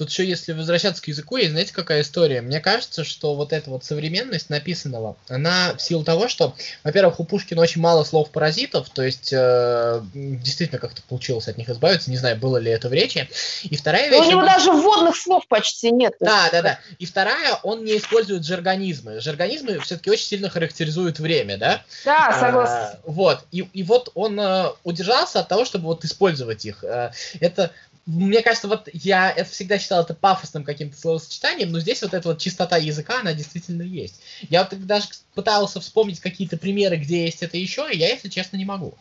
Тут 0.00 0.08
еще, 0.08 0.26
если 0.26 0.54
возвращаться 0.54 1.02
к 1.02 1.08
языку, 1.08 1.36
есть, 1.36 1.50
знаете, 1.50 1.74
какая 1.74 2.00
история? 2.00 2.40
Мне 2.40 2.58
кажется, 2.58 3.04
что 3.04 3.34
вот 3.34 3.52
эта 3.52 3.68
вот 3.68 3.84
современность 3.84 4.48
написанного, 4.48 5.18
она 5.28 5.74
в 5.76 5.82
силу 5.82 6.04
того, 6.04 6.26
что, 6.26 6.54
во-первых, 6.84 7.20
у 7.20 7.24
Пушкина 7.24 7.60
очень 7.60 7.82
мало 7.82 8.02
слов-паразитов, 8.04 8.88
то 8.88 9.02
есть 9.02 9.30
э, 9.30 10.00
действительно 10.14 10.80
как-то 10.80 11.02
получилось 11.02 11.48
от 11.48 11.58
них 11.58 11.68
избавиться, 11.68 12.10
не 12.10 12.16
знаю, 12.16 12.38
было 12.38 12.56
ли 12.56 12.70
это 12.70 12.88
в 12.88 12.94
речи. 12.94 13.28
И 13.64 13.76
вторая 13.76 14.08
вещь... 14.08 14.20
у 14.20 14.30
него 14.30 14.40
он... 14.40 14.46
даже 14.46 14.72
вводных 14.72 15.16
слов 15.16 15.46
почти 15.48 15.90
нет. 15.90 16.14
Да, 16.18 16.48
да, 16.50 16.62
да. 16.62 16.78
И 16.98 17.04
вторая, 17.04 17.56
он 17.62 17.84
не 17.84 17.98
использует 17.98 18.46
жаргонизмы. 18.46 19.20
Жаргонизмы 19.20 19.80
все-таки 19.80 20.08
очень 20.08 20.24
сильно 20.24 20.48
характеризуют 20.48 21.18
время, 21.18 21.58
да? 21.58 21.82
Да, 22.06 22.38
согласен. 22.40 22.72
А, 22.74 23.00
вот. 23.04 23.40
И, 23.52 23.68
и 23.74 23.82
вот 23.82 24.12
он 24.14 24.40
э, 24.40 24.70
удержался 24.82 25.40
от 25.40 25.48
того, 25.48 25.66
чтобы 25.66 25.88
вот 25.88 26.06
использовать 26.06 26.64
их. 26.64 26.84
Э, 26.84 27.12
это 27.38 27.70
мне 28.10 28.42
кажется, 28.42 28.68
вот 28.68 28.88
я 28.92 29.30
это 29.30 29.48
всегда 29.48 29.78
считал 29.78 30.02
это 30.02 30.14
пафосным 30.14 30.64
каким-то 30.64 30.96
словосочетанием, 30.96 31.70
но 31.70 31.78
здесь 31.80 32.02
вот 32.02 32.12
эта 32.12 32.28
вот 32.28 32.38
чистота 32.38 32.76
языка, 32.76 33.20
она 33.20 33.32
действительно 33.32 33.82
есть. 33.82 34.20
Я 34.48 34.64
вот 34.64 34.86
даже 34.86 35.08
пытался 35.34 35.80
вспомнить 35.80 36.20
какие-то 36.20 36.56
примеры, 36.56 36.96
где 36.96 37.24
есть 37.24 37.42
это 37.42 37.56
еще, 37.56 37.88
и 37.90 37.96
я, 37.96 38.08
если 38.08 38.28
честно, 38.28 38.56
не 38.56 38.64
могу. 38.64 38.94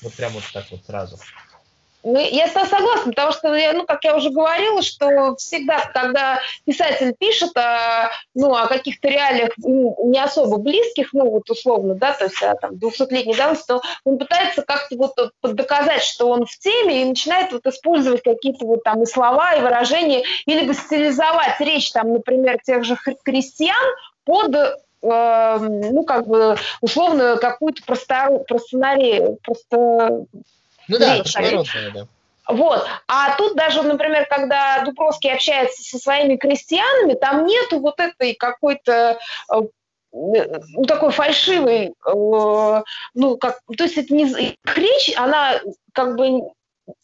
Вот 0.00 0.14
прям 0.14 0.32
вот 0.32 0.44
так 0.52 0.70
вот 0.70 0.80
сразу. 0.86 1.18
Ну, 2.04 2.18
я 2.18 2.46
согласна, 2.46 3.10
потому 3.12 3.32
что, 3.32 3.72
ну, 3.74 3.84
как 3.84 4.04
я 4.04 4.16
уже 4.16 4.30
говорила, 4.30 4.82
что 4.82 5.34
всегда, 5.36 5.80
когда 5.92 6.40
писатель 6.64 7.12
пишет 7.18 7.56
о, 7.56 8.10
ну, 8.34 8.54
о 8.54 8.68
каких-то 8.68 9.08
реалиях 9.08 9.50
не 9.58 10.18
особо 10.22 10.58
близких, 10.58 11.12
ну, 11.12 11.28
вот 11.28 11.50
условно, 11.50 11.94
да, 11.94 12.12
то 12.12 12.24
есть 12.24 12.40
о 12.42 12.54
там, 12.54 12.74
200-летней 12.74 13.34
давности, 13.34 13.66
то 13.66 13.82
он 14.04 14.18
пытается 14.18 14.62
как-то 14.62 14.96
вот 14.96 15.32
доказать, 15.42 16.02
что 16.02 16.28
он 16.28 16.46
в 16.46 16.58
теме, 16.58 17.02
и 17.02 17.04
начинает 17.04 17.52
вот 17.52 17.66
использовать 17.66 18.22
какие-то 18.22 18.64
вот 18.64 18.84
там 18.84 19.02
и 19.02 19.06
слова, 19.06 19.54
и 19.54 19.60
выражения, 19.60 20.22
или 20.46 20.66
бы 20.66 20.74
стилизовать 20.74 21.60
речь, 21.60 21.90
там, 21.90 22.12
например, 22.12 22.60
тех 22.62 22.84
же 22.84 22.96
крестьян 23.24 23.74
под 24.24 24.54
э, 24.54 24.68
ну, 25.02 26.04
как 26.04 26.28
бы, 26.28 26.56
условно, 26.80 27.38
какую-то 27.38 27.82
простору, 27.84 28.44
простонарию, 28.46 29.38
просто 29.42 30.26
ну 30.88 30.98
да, 30.98 31.16
простонародная, 31.18 31.90
да. 31.92 32.06
Вот. 32.48 32.86
А 33.06 33.36
тут 33.36 33.56
даже, 33.56 33.82
например, 33.82 34.26
когда 34.26 34.82
Дубровский 34.84 35.32
общается 35.32 35.82
со 35.82 35.98
своими 35.98 36.36
крестьянами, 36.36 37.14
там 37.14 37.44
нету 37.44 37.78
вот 37.78 38.00
этой 38.00 38.34
какой-то 38.34 39.18
ну, 40.10 40.84
такой 40.86 41.10
фальшивый, 41.10 41.88
э, 41.88 42.82
ну, 43.14 43.36
как, 43.36 43.60
то 43.76 43.84
есть 43.84 43.98
это 43.98 44.14
не, 44.14 44.56
речь, 44.74 45.12
она 45.16 45.60
как 45.92 46.16
бы 46.16 46.50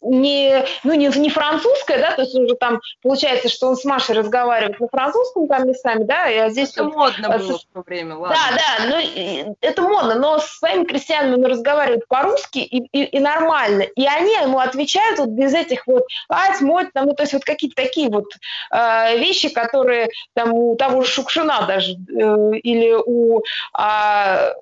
не, 0.00 0.64
ну, 0.83 0.95
не, 0.95 1.09
не 1.09 1.31
французская, 1.31 1.99
да, 1.99 2.12
то 2.12 2.23
есть 2.23 2.35
уже 2.35 2.55
там 2.55 2.81
получается, 3.03 3.49
что 3.49 3.69
он 3.69 3.76
с 3.76 3.85
Машей 3.85 4.14
разговаривает 4.14 4.79
на 4.81 4.88
французском 4.88 5.49
там 5.49 5.67
местами, 5.67 6.05
да, 6.05 6.29
и 6.29 6.37
а 6.37 6.50
здесь... 6.50 6.73
Это 6.73 6.85
вот, 6.85 6.95
модно 6.95 7.35
а, 7.35 7.38
было 7.38 7.59
в 7.59 7.64
то 7.73 7.83
время, 7.87 8.17
ладно. 8.17 8.37
Да, 8.37 8.57
да, 8.57 8.85
ну, 8.91 9.57
это 9.61 9.83
модно, 9.83 10.14
но 10.14 10.38
с 10.38 10.59
своими 10.59 10.85
крестьянами 10.85 11.35
он 11.35 11.47
разговаривает 11.47 12.07
по-русски 12.09 12.59
и, 12.59 12.87
и, 12.93 13.05
и 13.05 13.21
нормально, 13.21 13.83
и 13.83 14.07
они 14.07 14.33
ему 14.33 14.59
отвечают 14.59 15.19
вот 15.19 15.31
без 15.31 15.55
этих 15.55 15.87
вот, 15.87 16.05
ать, 16.29 16.61
мой, 16.61 16.91
там, 16.93 17.07
ну, 17.07 17.14
то 17.14 17.23
есть 17.23 17.33
вот 17.33 17.45
какие-то 17.45 17.76
такие 17.76 18.11
вот 18.11 18.26
э, 18.71 19.19
вещи, 19.19 19.49
которые 19.49 20.09
там 20.35 20.53
у 20.53 20.76
того 20.76 21.03
же 21.03 21.11
Шукшина 21.11 21.67
даже, 21.67 21.93
э, 21.93 22.57
или 22.59 22.95
у... 22.95 23.43
Э, 23.79 24.55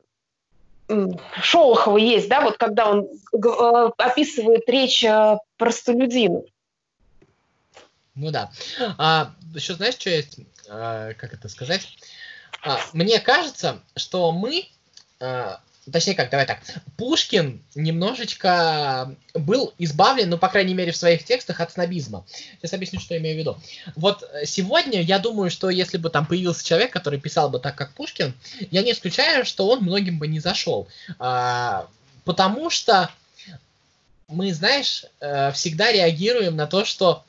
Шолохова 1.40 1.98
есть, 1.98 2.28
да, 2.28 2.40
вот 2.40 2.58
когда 2.58 2.90
он 2.90 3.08
э, 3.32 3.90
описывает 3.98 4.68
речь 4.68 5.04
э, 5.04 5.38
простолюдинов. 5.56 6.44
Ну 8.14 8.30
да. 8.30 8.50
А, 8.98 9.32
еще 9.54 9.74
знаешь, 9.74 9.94
что 9.94 10.10
есть, 10.10 10.38
а, 10.68 11.14
как 11.14 11.32
это 11.32 11.48
сказать? 11.48 11.88
А, 12.64 12.78
мне 12.92 13.20
кажется, 13.20 13.80
что 13.96 14.32
мы 14.32 14.68
Точнее 15.90 16.14
как, 16.14 16.30
давай 16.30 16.46
так. 16.46 16.60
Пушкин 16.96 17.60
немножечко 17.74 19.16
был 19.34 19.74
избавлен, 19.78 20.30
ну, 20.30 20.38
по 20.38 20.48
крайней 20.48 20.74
мере, 20.74 20.92
в 20.92 20.96
своих 20.96 21.24
текстах 21.24 21.60
от 21.60 21.72
снобизма. 21.72 22.24
Сейчас 22.58 22.72
объясню, 22.72 23.00
что 23.00 23.14
я 23.14 23.20
имею 23.20 23.36
в 23.36 23.38
виду. 23.40 23.60
Вот 23.96 24.22
э, 24.22 24.46
сегодня 24.46 25.02
я 25.02 25.18
думаю, 25.18 25.50
что 25.50 25.70
если 25.70 25.98
бы 25.98 26.08
там 26.08 26.24
появился 26.24 26.64
человек, 26.64 26.92
который 26.92 27.18
писал 27.18 27.50
бы 27.50 27.58
так, 27.58 27.74
как 27.74 27.94
Пушкин, 27.94 28.32
я 28.70 28.82
не 28.82 28.92
исключаю, 28.92 29.44
что 29.44 29.68
он 29.68 29.80
многим 29.80 30.20
бы 30.20 30.28
не 30.28 30.38
зашел. 30.38 30.86
А, 31.18 31.88
потому 32.24 32.70
что 32.70 33.10
мы, 34.28 34.54
знаешь, 34.54 35.04
э, 35.18 35.50
всегда 35.50 35.90
реагируем 35.90 36.54
на 36.54 36.68
то, 36.68 36.84
что 36.84 37.24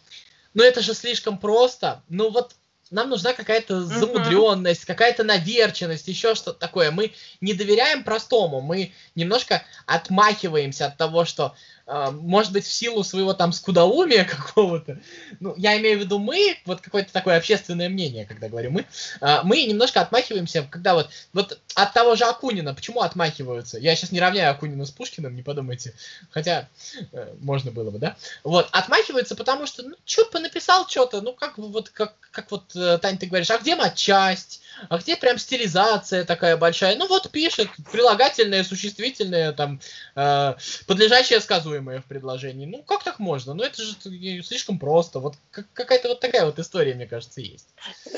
ну 0.54 0.64
это 0.64 0.82
же 0.82 0.94
слишком 0.94 1.40
просто. 1.40 2.02
Ну 2.10 2.30
вот 2.30 2.56
нам 2.92 3.10
нужна 3.10 3.34
какая-то 3.34 3.84
замудренность, 3.86 4.86
какая-то 4.86 5.24
наверченность, 5.24 6.08
еще 6.08 6.36
что-то 6.36 6.60
такое. 6.60 6.92
Мы 6.92 7.14
не 7.42 7.54
доверяем 7.54 8.04
простому, 8.04 8.62
мы 8.62 8.94
немножко 9.16 9.64
отмахиваемся 9.86 10.88
от 10.88 10.98
того, 10.98 11.26
что 11.26 11.56
может 11.86 12.54
быть, 12.54 12.66
в 12.66 12.72
силу 12.72 13.04
своего 13.04 13.34
там 13.34 13.52
скудоумия 13.52 14.24
какого-то, 14.30 15.00
ну, 15.40 15.54
я 15.58 15.78
имею 15.80 15.98
в 16.00 16.02
виду 16.02 16.20
мы, 16.20 16.58
вот 16.66 16.82
какое-то 16.82 17.12
такое 17.12 17.38
общественное 17.38 17.90
мнение, 17.90 18.26
когда 18.26 18.48
говорю 18.48 18.72
мы, 18.72 18.86
а, 19.20 19.44
мы 19.44 19.64
немножко 19.66 20.02
отмахиваемся, 20.02 20.68
когда 20.70 20.94
вот, 20.94 21.10
вот 21.34 21.60
от 21.76 21.94
того 21.94 22.16
же 22.16 22.26
Акунина, 22.26 22.74
почему 22.74 23.02
отмахиваются? 23.02 23.78
Я 23.80 23.96
сейчас 23.96 24.12
не 24.12 24.20
равняю 24.20 24.52
Акунина 24.52 24.86
с 24.86 24.92
Пушкиным, 24.92 25.36
не 25.36 25.44
подумайте, 25.44 25.94
хотя 26.30 26.70
э, 27.12 27.34
можно 27.40 27.72
было 27.72 27.92
бы, 27.92 28.00
да? 28.00 28.16
Вот, 28.44 28.70
отмахиваются, 28.72 29.36
потому 29.36 29.66
что, 29.66 29.84
ну, 29.84 29.96
что 30.06 30.40
написал 30.40 30.88
что-то, 30.88 31.22
ну, 31.22 31.34
как 31.34 31.58
вот, 31.58 31.90
как, 31.90 32.14
как 32.32 32.52
вот, 32.52 32.76
э, 32.76 32.98
Тань, 33.00 33.18
ты 33.18 33.26
говоришь, 33.26 33.52
а 33.52 33.58
где 33.58 33.76
матчасть? 33.76 34.62
А 34.90 34.98
где 34.98 35.16
прям 35.16 35.38
стилизация 35.38 36.26
такая 36.26 36.58
большая? 36.58 36.96
Ну, 36.96 37.08
вот 37.08 37.30
пишет, 37.32 37.70
прилагательное, 37.92 38.64
существительное, 38.64 39.54
там, 39.54 39.80
э, 40.16 40.56
подлежащее 40.88 41.40
сказу 41.40 41.73
предсказуемое 41.74 42.02
в 42.02 42.06
предложении. 42.06 42.66
Ну, 42.66 42.84
как 42.84 43.04
так 43.04 43.20
можно? 43.20 43.54
Ну, 43.54 43.64
это 43.64 43.82
же 43.82 43.96
слишком 44.44 44.80
просто. 44.80 45.20
Вот 45.20 45.36
какая-то 45.74 46.10
вот 46.10 46.20
такая 46.20 46.46
вот 46.46 46.60
история, 46.60 46.94
мне 46.94 47.06
кажется, 47.06 47.42
есть. 47.42 47.68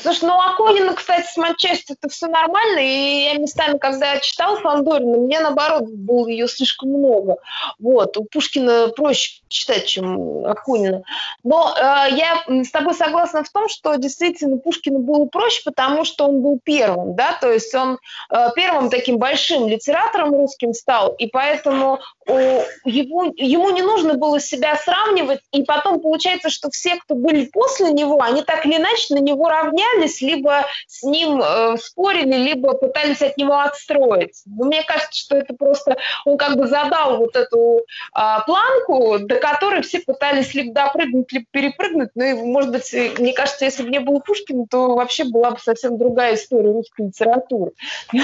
Слушай, 0.01 0.25
ну, 0.25 0.39
Акунина, 0.39 0.93
кстати, 0.93 1.27
с 1.27 1.38
Манчестер 1.38 1.95
это 2.00 2.09
все 2.09 2.27
нормально, 2.27 2.79
и 2.79 3.24
я 3.25 3.38
местами, 3.38 3.77
когда 3.77 4.19
читал 4.19 4.57
Фандорина, 4.57 5.17
мне, 5.17 5.39
наоборот, 5.39 5.89
было 5.89 6.27
ее 6.27 6.47
слишком 6.47 6.89
много. 6.89 7.38
Вот, 7.79 8.17
у 8.17 8.25
Пушкина 8.25 8.89
проще 8.95 9.41
читать, 9.47 9.85
чем 9.85 10.45
Акунина. 10.45 11.03
Но 11.43 11.75
э, 11.77 11.81
я 11.81 12.43
с 12.47 12.71
тобой 12.71 12.93
согласна 12.93 13.43
в 13.43 13.50
том, 13.50 13.69
что 13.69 13.95
действительно 13.95 14.57
Пушкину 14.57 15.00
было 15.00 15.25
проще, 15.25 15.62
потому 15.63 16.05
что 16.05 16.27
он 16.27 16.41
был 16.41 16.59
первым, 16.63 17.15
да, 17.15 17.38
то 17.39 17.51
есть 17.51 17.74
он 17.74 17.97
э, 18.29 18.50
первым 18.55 18.89
таким 18.89 19.17
большим 19.17 19.67
литератором 19.67 20.33
русским 20.33 20.74
стал, 20.74 21.13
и 21.13 21.27
поэтому 21.27 22.00
у 22.27 22.62
его 22.85 23.31
ему 23.45 23.69
не 23.71 23.81
нужно 23.81 24.15
было 24.15 24.39
себя 24.39 24.75
сравнивать, 24.77 25.41
и 25.51 25.63
потом 25.63 26.01
получается, 26.01 26.49
что 26.49 26.69
все, 26.69 26.95
кто 26.97 27.15
были 27.15 27.45
после 27.45 27.91
него, 27.91 28.21
они 28.21 28.43
так 28.43 28.65
или 28.65 28.77
иначе 28.77 29.13
на 29.13 29.19
него 29.19 29.49
равнялись, 29.49 30.21
либо 30.21 30.65
с 30.87 31.03
ним 31.03 31.41
э, 31.41 31.77
спорили, 31.77 32.35
либо 32.35 32.73
пытались 32.73 33.21
от 33.21 33.37
него 33.37 33.59
отстроить. 33.59 34.41
Но 34.45 34.65
мне 34.65 34.83
кажется, 34.83 35.19
что 35.19 35.37
это 35.37 35.53
просто 35.53 35.97
он 36.25 36.37
как 36.37 36.57
бы 36.57 36.67
задал 36.67 37.17
вот 37.17 37.35
эту 37.35 37.79
э, 37.79 38.21
планку, 38.45 39.19
до 39.19 39.35
которой 39.35 39.81
все 39.81 39.99
пытались 39.99 40.53
либо 40.53 40.73
допрыгнуть, 40.73 41.31
либо 41.31 41.45
перепрыгнуть. 41.51 42.09
Ну 42.15 42.23
и, 42.23 42.33
может 42.33 42.71
быть, 42.71 42.93
мне 43.19 43.33
кажется, 43.33 43.65
если 43.65 43.83
бы 43.83 43.89
не 43.89 43.99
было 43.99 44.19
Пушкина, 44.19 44.65
то 44.69 44.95
вообще 44.95 45.25
была 45.25 45.51
бы 45.51 45.59
совсем 45.59 45.97
другая 45.97 46.35
история 46.35 46.71
русской 46.71 47.07
литературы. 47.07 47.71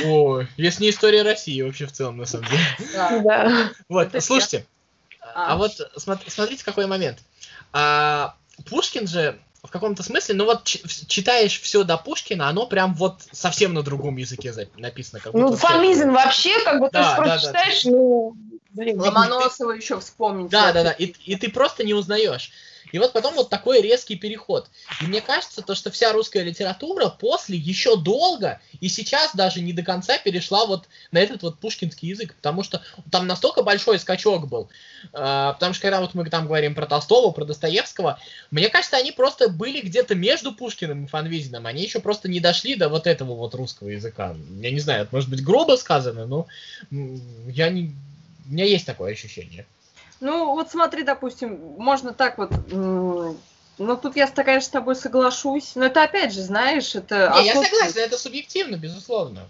О, 0.05 0.41
если 0.57 0.83
не 0.83 0.89
история 0.89 1.23
России 1.23 1.61
вообще 1.61 1.85
в 1.85 1.91
целом, 1.91 2.17
на 2.17 2.25
самом 2.25 2.47
деле. 2.47 3.21
Да. 3.23 3.69
Вот, 3.89 4.09
слушайте, 4.19 4.65
а, 5.35 5.53
а 5.53 5.57
вот 5.57 5.71
смотрите, 5.97 6.63
какой 6.63 6.87
момент. 6.87 7.19
А, 7.73 8.35
Пушкин 8.69 9.07
же 9.07 9.39
в 9.63 9.69
каком-то 9.69 10.01
смысле, 10.01 10.35
ну 10.35 10.45
вот 10.45 10.63
читаешь 10.65 11.59
все 11.59 11.83
до 11.83 11.97
Пушкина, 11.97 12.49
оно 12.49 12.65
прям 12.65 12.95
вот 12.95 13.21
совсем 13.31 13.73
на 13.73 13.83
другом 13.83 14.17
языке 14.17 14.53
написано. 14.75 15.19
Как 15.19 15.33
ну, 15.33 15.55
Фомизин 15.55 16.11
вообще, 16.11 16.63
как 16.63 16.79
бы 16.79 16.89
да, 16.91 17.15
ты 17.15 17.23
да, 17.23 17.37
читаешь, 17.37 17.83
да. 17.83 17.91
ну... 17.91 18.35
Блин, 18.71 19.01
Ломоносова 19.01 19.71
еще 19.71 19.99
вспомнить. 19.99 20.49
Да, 20.49 20.71
да, 20.71 20.83
да, 20.83 20.91
и, 20.91 21.13
и 21.25 21.35
ты 21.35 21.49
просто 21.49 21.83
не 21.83 21.93
узнаешь. 21.93 22.51
И 22.91 22.99
вот 22.99 23.13
потом 23.13 23.35
вот 23.35 23.49
такой 23.49 23.81
резкий 23.81 24.15
переход. 24.15 24.69
И 25.01 25.05
мне 25.05 25.21
кажется, 25.21 25.61
то, 25.61 25.75
что 25.75 25.91
вся 25.91 26.11
русская 26.13 26.43
литература 26.43 27.09
после 27.09 27.57
еще 27.57 27.95
долго, 27.95 28.59
и 28.79 28.89
сейчас 28.89 29.35
даже 29.35 29.61
не 29.61 29.73
до 29.73 29.83
конца 29.83 30.17
перешла 30.17 30.65
вот 30.65 30.87
на 31.11 31.19
этот 31.19 31.43
вот 31.43 31.59
пушкинский 31.59 32.09
язык, 32.09 32.35
потому 32.35 32.63
что 32.63 32.81
там 33.11 33.27
настолько 33.27 33.63
большой 33.63 33.99
скачок 33.99 34.47
был. 34.47 34.69
А, 35.13 35.53
потому 35.53 35.73
что 35.73 35.83
когда 35.83 36.01
вот 36.01 36.13
мы 36.13 36.29
там 36.29 36.47
говорим 36.47 36.75
про 36.75 36.85
Толстого, 36.85 37.31
про 37.31 37.45
Достоевского, 37.45 38.19
мне 38.49 38.69
кажется, 38.69 38.97
они 38.97 39.11
просто 39.11 39.49
были 39.49 39.81
где-то 39.81 40.15
между 40.15 40.51
Пушкиным 40.51 41.05
и 41.05 41.07
Фанвизиным. 41.07 41.65
Они 41.65 41.83
еще 41.83 41.99
просто 41.99 42.29
не 42.29 42.39
дошли 42.39 42.75
до 42.75 42.89
вот 42.89 43.07
этого 43.07 43.35
вот 43.35 43.55
русского 43.55 43.89
языка. 43.89 44.35
Я 44.59 44.71
не 44.71 44.79
знаю, 44.79 45.03
это 45.03 45.15
может 45.15 45.29
быть 45.29 45.43
грубо 45.43 45.75
сказано, 45.75 46.25
но 46.25 46.47
я 46.89 47.69
не... 47.69 47.93
у 48.47 48.51
меня 48.51 48.65
есть 48.65 48.85
такое 48.85 49.13
ощущение. 49.13 49.65
Ну, 50.21 50.53
вот 50.53 50.71
смотри, 50.71 51.03
допустим, 51.03 51.75
можно 51.77 52.13
так 52.13 52.37
вот 52.37 52.51
ну, 53.77 53.97
тут 53.97 54.15
я, 54.15 54.27
конечно, 54.27 54.61
с 54.61 54.69
тобой 54.69 54.95
соглашусь. 54.95 55.71
Но 55.75 55.85
это 55.85 56.03
опять 56.03 56.33
же, 56.33 56.41
знаешь, 56.41 56.93
это... 56.93 57.33
Не, 57.39 57.47
я 57.47 57.53
согласен, 57.55 57.99
это 57.99 58.17
субъективно, 58.17 58.75
безусловно. 58.75 59.47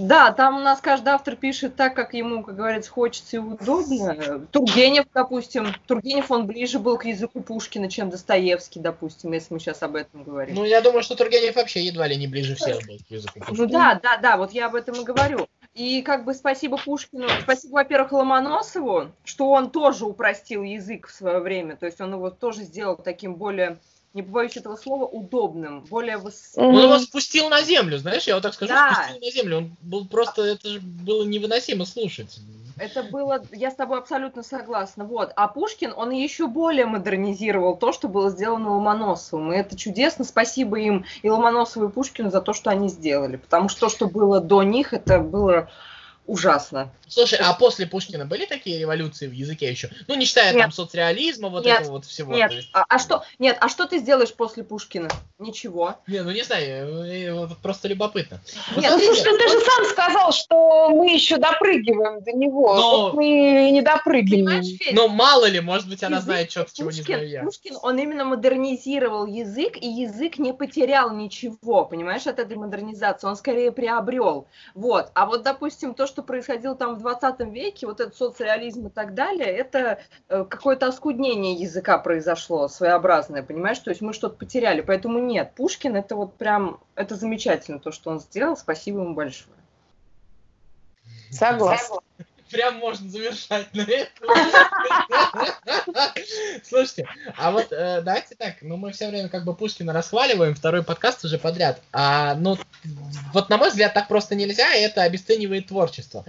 Да, 0.00 0.32
там 0.32 0.58
у 0.58 0.60
нас 0.60 0.80
каждый 0.80 1.10
автор 1.10 1.36
пишет 1.36 1.74
так, 1.74 1.94
как 1.94 2.12
ему, 2.14 2.42
как 2.42 2.56
говорится, 2.56 2.90
хочется 2.90 3.36
и 3.36 3.38
удобно. 3.38 4.46
Тургенев, 4.50 5.06
допустим, 5.14 5.74
Тургенев, 5.86 6.30
он 6.30 6.46
ближе 6.46 6.78
был 6.78 6.98
к 6.98 7.06
языку 7.06 7.40
Пушкина, 7.40 7.90
чем 7.90 8.10
Достоевский, 8.10 8.80
допустим, 8.80 9.32
если 9.32 9.54
мы 9.54 9.60
сейчас 9.60 9.82
об 9.82 9.96
этом 9.96 10.24
говорим. 10.24 10.56
Ну, 10.56 10.64
я 10.64 10.80
думаю, 10.80 11.02
что 11.02 11.14
Тургенев 11.14 11.56
вообще 11.56 11.82
едва 11.84 12.06
ли 12.06 12.16
не 12.16 12.26
ближе 12.26 12.56
всех 12.56 12.86
был 12.86 12.98
к 12.98 13.10
языку 13.10 13.38
Пушкина. 13.38 13.56
Ну 13.56 13.66
да, 13.66 14.00
да, 14.02 14.16
да, 14.18 14.36
вот 14.36 14.52
я 14.52 14.66
об 14.66 14.74
этом 14.74 15.00
и 15.00 15.04
говорю. 15.04 15.48
И 15.74 16.02
как 16.02 16.24
бы 16.24 16.34
спасибо 16.34 16.76
Пушкину, 16.76 17.26
спасибо, 17.42 17.74
во-первых, 17.74 18.12
Ломоносову, 18.12 19.10
что 19.24 19.50
он 19.50 19.70
тоже 19.70 20.04
упростил 20.04 20.62
язык 20.62 21.08
в 21.08 21.12
свое 21.12 21.40
время, 21.40 21.76
то 21.76 21.86
есть 21.86 22.00
он 22.00 22.12
его 22.12 22.30
тоже 22.30 22.62
сделал 22.62 22.96
таким 22.96 23.34
более 23.34 23.78
не 24.14 24.22
побоюсь 24.22 24.56
этого 24.56 24.76
слова, 24.76 25.04
удобным, 25.04 25.80
более... 25.90 26.16
Выс... 26.18 26.52
Он 26.54 26.78
его 26.78 26.98
спустил 27.00 27.48
на 27.48 27.62
землю, 27.62 27.98
знаешь, 27.98 28.24
я 28.24 28.34
вот 28.34 28.42
так 28.44 28.54
скажу, 28.54 28.72
да. 28.72 28.94
спустил 28.94 29.20
на 29.20 29.30
землю. 29.30 29.56
Он 29.58 29.76
был 29.82 30.06
просто, 30.06 30.42
это 30.42 30.68
же 30.68 30.80
было 30.80 31.24
невыносимо 31.24 31.84
слушать. 31.84 32.40
Это 32.76 33.04
было, 33.04 33.44
я 33.52 33.70
с 33.70 33.74
тобой 33.74 33.98
абсолютно 33.98 34.42
согласна. 34.42 35.04
Вот. 35.04 35.32
А 35.36 35.46
Пушкин, 35.46 35.92
он 35.96 36.10
еще 36.10 36.48
более 36.48 36.86
модернизировал 36.86 37.76
то, 37.76 37.92
что 37.92 38.08
было 38.08 38.30
сделано 38.30 38.70
Ломоносовым. 38.70 39.52
И 39.52 39.56
это 39.56 39.76
чудесно. 39.76 40.24
Спасибо 40.24 40.78
им 40.78 41.04
и 41.22 41.30
Ломоносову, 41.30 41.88
и 41.88 41.92
Пушкину 41.92 42.30
за 42.30 42.40
то, 42.40 42.52
что 42.52 42.70
они 42.70 42.88
сделали. 42.88 43.36
Потому 43.36 43.68
что 43.68 43.82
то, 43.82 43.88
что 43.88 44.06
было 44.06 44.40
до 44.40 44.62
них, 44.64 44.92
это 44.92 45.20
было 45.20 45.70
ужасно. 46.26 46.90
Слушай, 47.06 47.38
а 47.40 47.52
после 47.52 47.86
Пушкина 47.86 48.24
были 48.24 48.46
такие 48.46 48.78
революции 48.78 49.26
в 49.26 49.32
языке 49.32 49.70
еще? 49.70 49.90
Ну, 50.08 50.14
не 50.14 50.24
считая 50.24 50.52
нет. 50.52 50.62
там 50.62 50.72
соцреализма, 50.72 51.48
вот 51.48 51.64
нет. 51.64 51.80
этого 51.80 51.92
вот 51.92 52.06
всего. 52.06 52.32
Нет. 52.34 52.50
Есть... 52.50 52.70
А, 52.72 52.84
а 52.88 52.98
что? 52.98 53.24
Нет, 53.38 53.56
а 53.60 53.68
что 53.68 53.86
ты 53.86 53.98
сделаешь 53.98 54.32
после 54.32 54.64
Пушкина? 54.64 55.08
Ничего. 55.38 55.96
Не, 56.06 56.22
ну 56.22 56.30
не 56.30 56.42
знаю, 56.42 57.48
просто 57.62 57.88
любопытно. 57.88 58.40
Нет, 58.76 58.90
ну, 58.90 58.98
слушай, 58.98 59.22
ты 59.22 59.48
же 59.48 59.60
сам 59.60 59.84
сказал, 59.86 60.32
что 60.32 60.90
мы 60.90 61.12
еще 61.12 61.36
допрыгиваем 61.36 62.22
до 62.22 62.32
него. 62.32 62.74
Но... 62.74 63.02
Вот 63.02 63.14
мы 63.14 63.70
не 63.70 63.82
допрыгиваем. 63.82 64.64
Но 64.92 65.08
мало 65.08 65.44
ли, 65.46 65.60
может 65.60 65.88
быть, 65.88 66.02
она 66.02 66.16
язык 66.16 66.26
знает 66.26 66.50
что-то, 66.50 66.74
чего 66.74 66.90
не 66.90 67.02
знаю 67.02 67.28
я. 67.28 67.42
Пушкин, 67.42 67.76
он 67.82 67.98
именно 67.98 68.24
модернизировал 68.24 69.26
язык, 69.26 69.76
и 69.76 69.86
язык 69.86 70.38
не 70.38 70.52
потерял 70.52 71.12
ничего, 71.12 71.84
понимаешь, 71.84 72.26
от 72.26 72.38
этой 72.38 72.56
модернизации. 72.56 73.26
Он 73.26 73.36
скорее 73.36 73.72
приобрел. 73.72 74.46
Вот. 74.74 75.10
А 75.14 75.26
вот, 75.26 75.42
допустим, 75.42 75.94
то, 75.94 76.06
что 76.06 76.13
происходило 76.22 76.74
там 76.74 76.96
в 76.96 77.00
20 77.00 77.40
веке, 77.52 77.86
вот 77.86 78.00
этот 78.00 78.16
соцреализм 78.16 78.86
и 78.86 78.90
так 78.90 79.14
далее, 79.14 79.46
это 79.46 80.00
э, 80.28 80.44
какое-то 80.44 80.86
оскуднение 80.86 81.54
языка 81.54 81.98
произошло 81.98 82.68
своеобразное, 82.68 83.42
понимаешь? 83.42 83.78
То 83.78 83.90
есть 83.90 84.00
мы 84.00 84.12
что-то 84.12 84.36
потеряли, 84.36 84.80
поэтому 84.80 85.18
нет. 85.18 85.52
Пушкин 85.54 85.96
это 85.96 86.16
вот 86.16 86.34
прям, 86.34 86.80
это 86.94 87.16
замечательно 87.16 87.78
то, 87.78 87.90
что 87.90 88.10
он 88.10 88.20
сделал, 88.20 88.56
спасибо 88.56 89.00
ему 89.00 89.14
большое. 89.14 89.56
Согласна 91.30 91.98
прям 92.54 92.76
можно 92.76 93.10
завершать 93.10 93.74
на 93.74 93.82
этом. 93.82 94.28
Слушайте, 96.62 97.08
а 97.36 97.50
вот 97.50 97.72
э, 97.72 98.00
давайте 98.02 98.36
так, 98.36 98.62
ну 98.62 98.76
мы 98.76 98.92
все 98.92 99.08
время 99.08 99.28
как 99.28 99.44
бы 99.44 99.56
Пушкина 99.56 99.92
расхваливаем, 99.92 100.54
второй 100.54 100.84
подкаст 100.84 101.24
уже 101.24 101.36
подряд. 101.38 101.82
А 101.92 102.36
ну 102.36 102.56
вот 103.32 103.48
на 103.48 103.58
мой 103.58 103.70
взгляд 103.70 103.92
так 103.92 104.06
просто 104.06 104.36
нельзя, 104.36 104.72
и 104.72 104.82
это 104.82 105.02
обесценивает 105.02 105.66
творчество. 105.66 106.24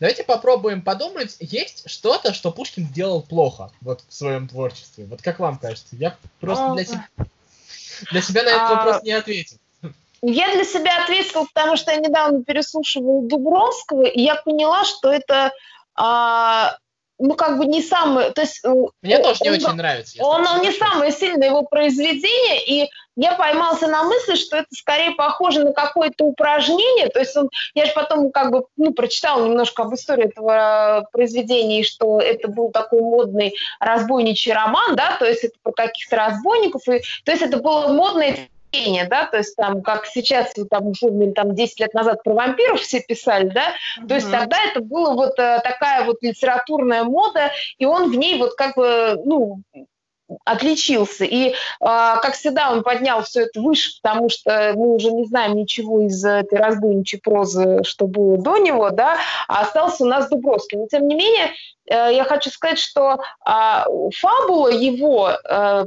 Давайте 0.00 0.24
попробуем 0.24 0.82
подумать, 0.82 1.36
есть 1.38 1.88
что-то, 1.88 2.34
что 2.34 2.50
Пушкин 2.50 2.86
сделал 2.86 3.22
плохо 3.22 3.70
вот 3.80 4.02
в 4.08 4.12
своем 4.12 4.48
творчестве. 4.48 5.04
Вот 5.06 5.22
как 5.22 5.38
вам 5.38 5.58
кажется? 5.58 5.94
Я 5.94 6.16
просто 6.40 6.74
для, 6.74 6.84
себя, 6.84 7.08
для 8.10 8.22
себя 8.22 8.42
на 8.42 8.48
этот 8.48 8.70
вопрос 8.70 9.02
не 9.04 9.12
ответил. 9.12 9.58
Я 10.22 10.52
для 10.52 10.64
себя 10.64 11.02
ответила, 11.02 11.46
потому 11.52 11.76
что 11.76 11.92
я 11.92 11.98
недавно 11.98 12.42
переслушивала 12.42 13.22
Дубровского, 13.22 14.02
и 14.02 14.20
я 14.20 14.34
поняла, 14.36 14.84
что 14.84 15.12
это 15.12 15.52
а, 15.94 16.76
ну, 17.18 17.34
как 17.34 17.58
бы 17.58 17.66
не 17.66 17.82
самое... 17.82 18.30
То 18.30 18.42
есть, 18.42 18.64
э, 18.64 18.72
Мне 19.02 19.16
он, 19.16 19.22
тоже 19.22 19.40
не 19.42 19.50
он, 19.50 19.56
очень 19.56 19.72
нравится. 19.72 20.24
Он, 20.24 20.46
он 20.46 20.60
не 20.62 20.70
самое 20.70 21.10
сильное 21.10 21.48
его 21.48 21.62
произведение, 21.62 22.64
и 22.64 22.90
я 23.16 23.34
поймался 23.34 23.88
на 23.88 24.04
мысли, 24.04 24.36
что 24.36 24.56
это 24.56 24.68
скорее 24.70 25.10
похоже 25.12 25.64
на 25.64 25.72
какое-то 25.72 26.24
упражнение. 26.24 27.08
То 27.08 27.18
есть 27.18 27.36
он, 27.36 27.50
я 27.74 27.86
же 27.86 27.92
потом 27.92 28.30
как 28.30 28.52
бы 28.52 28.64
ну, 28.76 28.92
прочитала 28.92 29.44
немножко 29.44 29.82
об 29.82 29.94
истории 29.94 30.26
этого 30.26 31.08
произведения, 31.10 31.82
что 31.82 32.20
это 32.20 32.46
был 32.46 32.70
такой 32.70 33.00
модный 33.00 33.54
разбойничий 33.80 34.52
роман, 34.52 34.94
да, 34.94 35.16
то 35.18 35.24
есть 35.24 35.42
это 35.42 35.54
про 35.62 35.72
каких-то 35.72 36.16
разбойников, 36.16 36.82
и, 36.88 37.00
то 37.24 37.32
есть 37.32 37.42
это 37.42 37.56
было 37.56 37.88
модное 37.88 38.48
да, 38.72 39.26
то 39.26 39.38
есть 39.38 39.56
там, 39.56 39.82
как 39.82 40.06
сейчас, 40.06 40.52
там, 40.70 40.88
условно, 40.88 41.32
там 41.32 41.54
10 41.54 41.80
лет 41.80 41.94
назад 41.94 42.22
про 42.22 42.34
вампиров 42.34 42.80
все 42.80 43.00
писали, 43.00 43.48
да, 43.48 43.70
mm-hmm. 43.70 44.06
то 44.06 44.14
есть 44.14 44.30
тогда 44.30 44.56
это 44.70 44.80
была 44.80 45.14
вот 45.14 45.38
э, 45.38 45.60
такая 45.64 46.04
вот 46.04 46.18
литературная 46.22 47.04
мода, 47.04 47.50
и 47.78 47.86
он 47.86 48.10
в 48.10 48.14
ней 48.14 48.38
вот 48.38 48.54
как 48.54 48.76
бы, 48.76 49.20
ну, 49.24 49.62
отличился. 50.44 51.24
И, 51.24 51.48
э, 51.48 51.54
как 51.80 52.34
всегда, 52.34 52.70
он 52.70 52.82
поднял 52.82 53.22
все 53.22 53.42
это 53.42 53.60
выше, 53.60 53.92
потому 54.02 54.28
что 54.28 54.72
мы 54.76 54.94
уже 54.94 55.10
не 55.10 55.24
знаем 55.24 55.56
ничего 55.56 56.02
из 56.02 56.22
этой 56.24 56.58
разбойничьей 56.58 57.20
прозы, 57.20 57.82
что 57.84 58.06
было 58.06 58.36
до 58.36 58.58
него, 58.58 58.90
да, 58.90 59.16
а 59.48 59.62
остался 59.62 60.04
у 60.04 60.06
нас 60.06 60.28
Дубровский. 60.28 60.78
Но, 60.78 60.86
тем 60.86 61.08
не 61.08 61.14
менее, 61.14 61.52
э, 61.86 62.14
я 62.14 62.24
хочу 62.24 62.50
сказать, 62.50 62.78
что 62.78 63.18
э, 63.46 63.84
фабула 64.14 64.68
его 64.68 65.32
Э, 65.48 65.84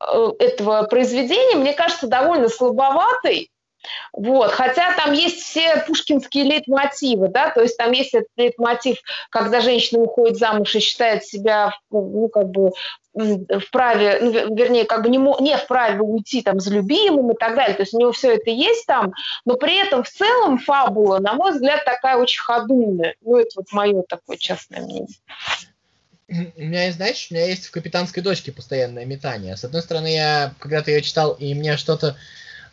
этого 0.00 0.84
произведения, 0.84 1.56
мне 1.56 1.72
кажется, 1.72 2.06
довольно 2.06 2.48
слабоватой. 2.48 3.50
Вот. 4.12 4.50
Хотя 4.50 4.92
там 4.96 5.12
есть 5.12 5.42
все 5.42 5.84
пушкинские 5.86 6.44
лейтмотивы, 6.44 7.28
да, 7.28 7.50
то 7.50 7.62
есть 7.62 7.76
там 7.76 7.92
есть 7.92 8.14
этот 8.14 8.28
лейтмотив, 8.36 8.98
когда 9.30 9.60
женщина 9.60 10.02
уходит 10.02 10.36
замуж 10.36 10.74
и 10.74 10.80
считает 10.80 11.24
себя, 11.24 11.72
ну, 11.90 12.28
как 12.28 12.48
бы 12.48 12.72
вправе, 13.14 14.18
ну, 14.20 14.54
вернее, 14.54 14.84
как 14.84 15.02
бы 15.02 15.08
не, 15.08 15.18
не 15.18 15.56
вправе 15.56 16.00
уйти 16.00 16.42
там 16.42 16.60
за 16.60 16.72
любимым 16.72 17.32
и 17.32 17.36
так 17.36 17.54
далее. 17.54 17.74
То 17.74 17.82
есть 17.82 17.94
у 17.94 17.98
него 17.98 18.12
все 18.12 18.34
это 18.34 18.50
есть 18.50 18.86
там, 18.86 19.12
но 19.44 19.56
при 19.56 19.76
этом 19.76 20.02
в 20.02 20.08
целом 20.08 20.58
фабула, 20.58 21.18
на 21.18 21.34
мой 21.34 21.52
взгляд, 21.52 21.84
такая 21.84 22.16
очень 22.16 22.42
ходульная. 22.42 23.14
Ну, 23.20 23.36
это 23.36 23.50
вот 23.56 23.66
мое 23.72 24.02
такое 24.02 24.36
частное 24.36 24.80
мнение. 24.80 25.08
У 26.28 26.60
меня, 26.60 26.92
знаешь, 26.92 27.28
у 27.30 27.34
меня 27.34 27.46
есть 27.46 27.66
в 27.66 27.70
«Капитанской 27.70 28.22
дочке» 28.22 28.52
постоянное 28.52 29.06
метание. 29.06 29.56
С 29.56 29.64
одной 29.64 29.80
стороны, 29.80 30.12
я 30.12 30.52
когда-то 30.58 30.90
ее 30.90 31.00
читал, 31.00 31.32
и 31.32 31.54
мне 31.54 31.78
что-то 31.78 32.16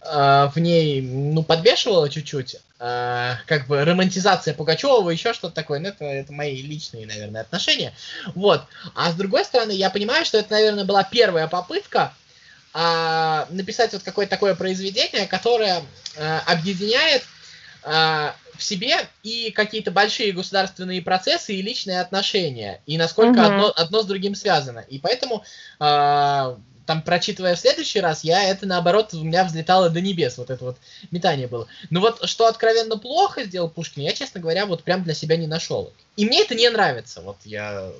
э, 0.02 0.50
в 0.54 0.58
ней, 0.58 1.02
ну, 1.02 1.42
подбешивало 1.42 2.10
чуть-чуть. 2.10 2.58
Э, 2.80 3.36
как 3.46 3.68
бы 3.68 3.86
романтизация 3.86 4.54
Пугачева, 4.54 5.10
еще 5.10 5.32
что-то 5.32 5.56
такое. 5.56 5.80
Ну, 5.80 5.88
это, 5.88 6.04
это 6.04 6.34
мои 6.34 6.62
личные, 6.62 7.08
наверное, 7.08 7.42
отношения. 7.42 7.94
Вот. 8.34 8.66
А 8.94 9.10
с 9.12 9.16
другой 9.16 9.46
стороны, 9.46 9.72
я 9.72 9.90
понимаю, 9.90 10.26
что 10.26 10.38
это, 10.38 10.52
наверное, 10.52 10.84
была 10.84 11.06
первая 11.06 11.48
попытка 11.48 12.14
э, 12.74 13.46
написать 13.52 13.94
вот 13.94 14.04
какое-то 14.04 14.32
такое 14.32 14.56
произведение, 14.56 15.28
которое 15.28 15.82
э, 16.18 16.40
объединяет 16.46 17.24
в 18.58 18.64
себе 18.64 19.08
и 19.24 19.52
какие-то 19.52 19.92
большие 19.92 20.32
государственные 20.32 21.02
процессы 21.02 21.54
и 21.54 21.62
личные 21.62 22.02
отношения, 22.02 22.82
и 22.86 22.98
насколько 22.98 23.40
угу. 23.40 23.46
одно, 23.46 23.74
одно 23.76 24.02
с 24.02 24.06
другим 24.06 24.36
связано. 24.36 24.80
И 24.80 25.00
поэтому, 25.00 25.44
э, 25.80 26.56
там, 26.86 27.02
прочитывая 27.04 27.56
в 27.56 27.60
следующий 27.60 28.00
раз, 28.00 28.24
я 28.24 28.44
это, 28.44 28.66
наоборот, 28.66 29.14
у 29.14 29.24
меня 29.24 29.44
взлетало 29.44 29.90
до 29.90 30.02
небес, 30.02 30.38
вот 30.38 30.50
это 30.50 30.64
вот 30.64 30.78
метание 31.12 31.48
было. 31.48 31.68
Но 31.90 32.00
вот 32.00 32.28
что 32.28 32.48
откровенно 32.48 32.98
плохо 32.98 33.44
сделал 33.44 33.70
Пушкин, 33.70 34.04
я, 34.04 34.14
честно 34.14 34.40
говоря, 34.40 34.66
вот 34.66 34.84
прям 34.84 35.04
для 35.04 35.14
себя 35.14 35.38
не 35.38 35.48
нашел. 35.48 35.92
И 36.16 36.26
мне 36.26 36.42
это 36.42 36.56
не 36.56 36.70
нравится, 36.70 37.22
вот 37.22 37.38
я... 37.44 37.92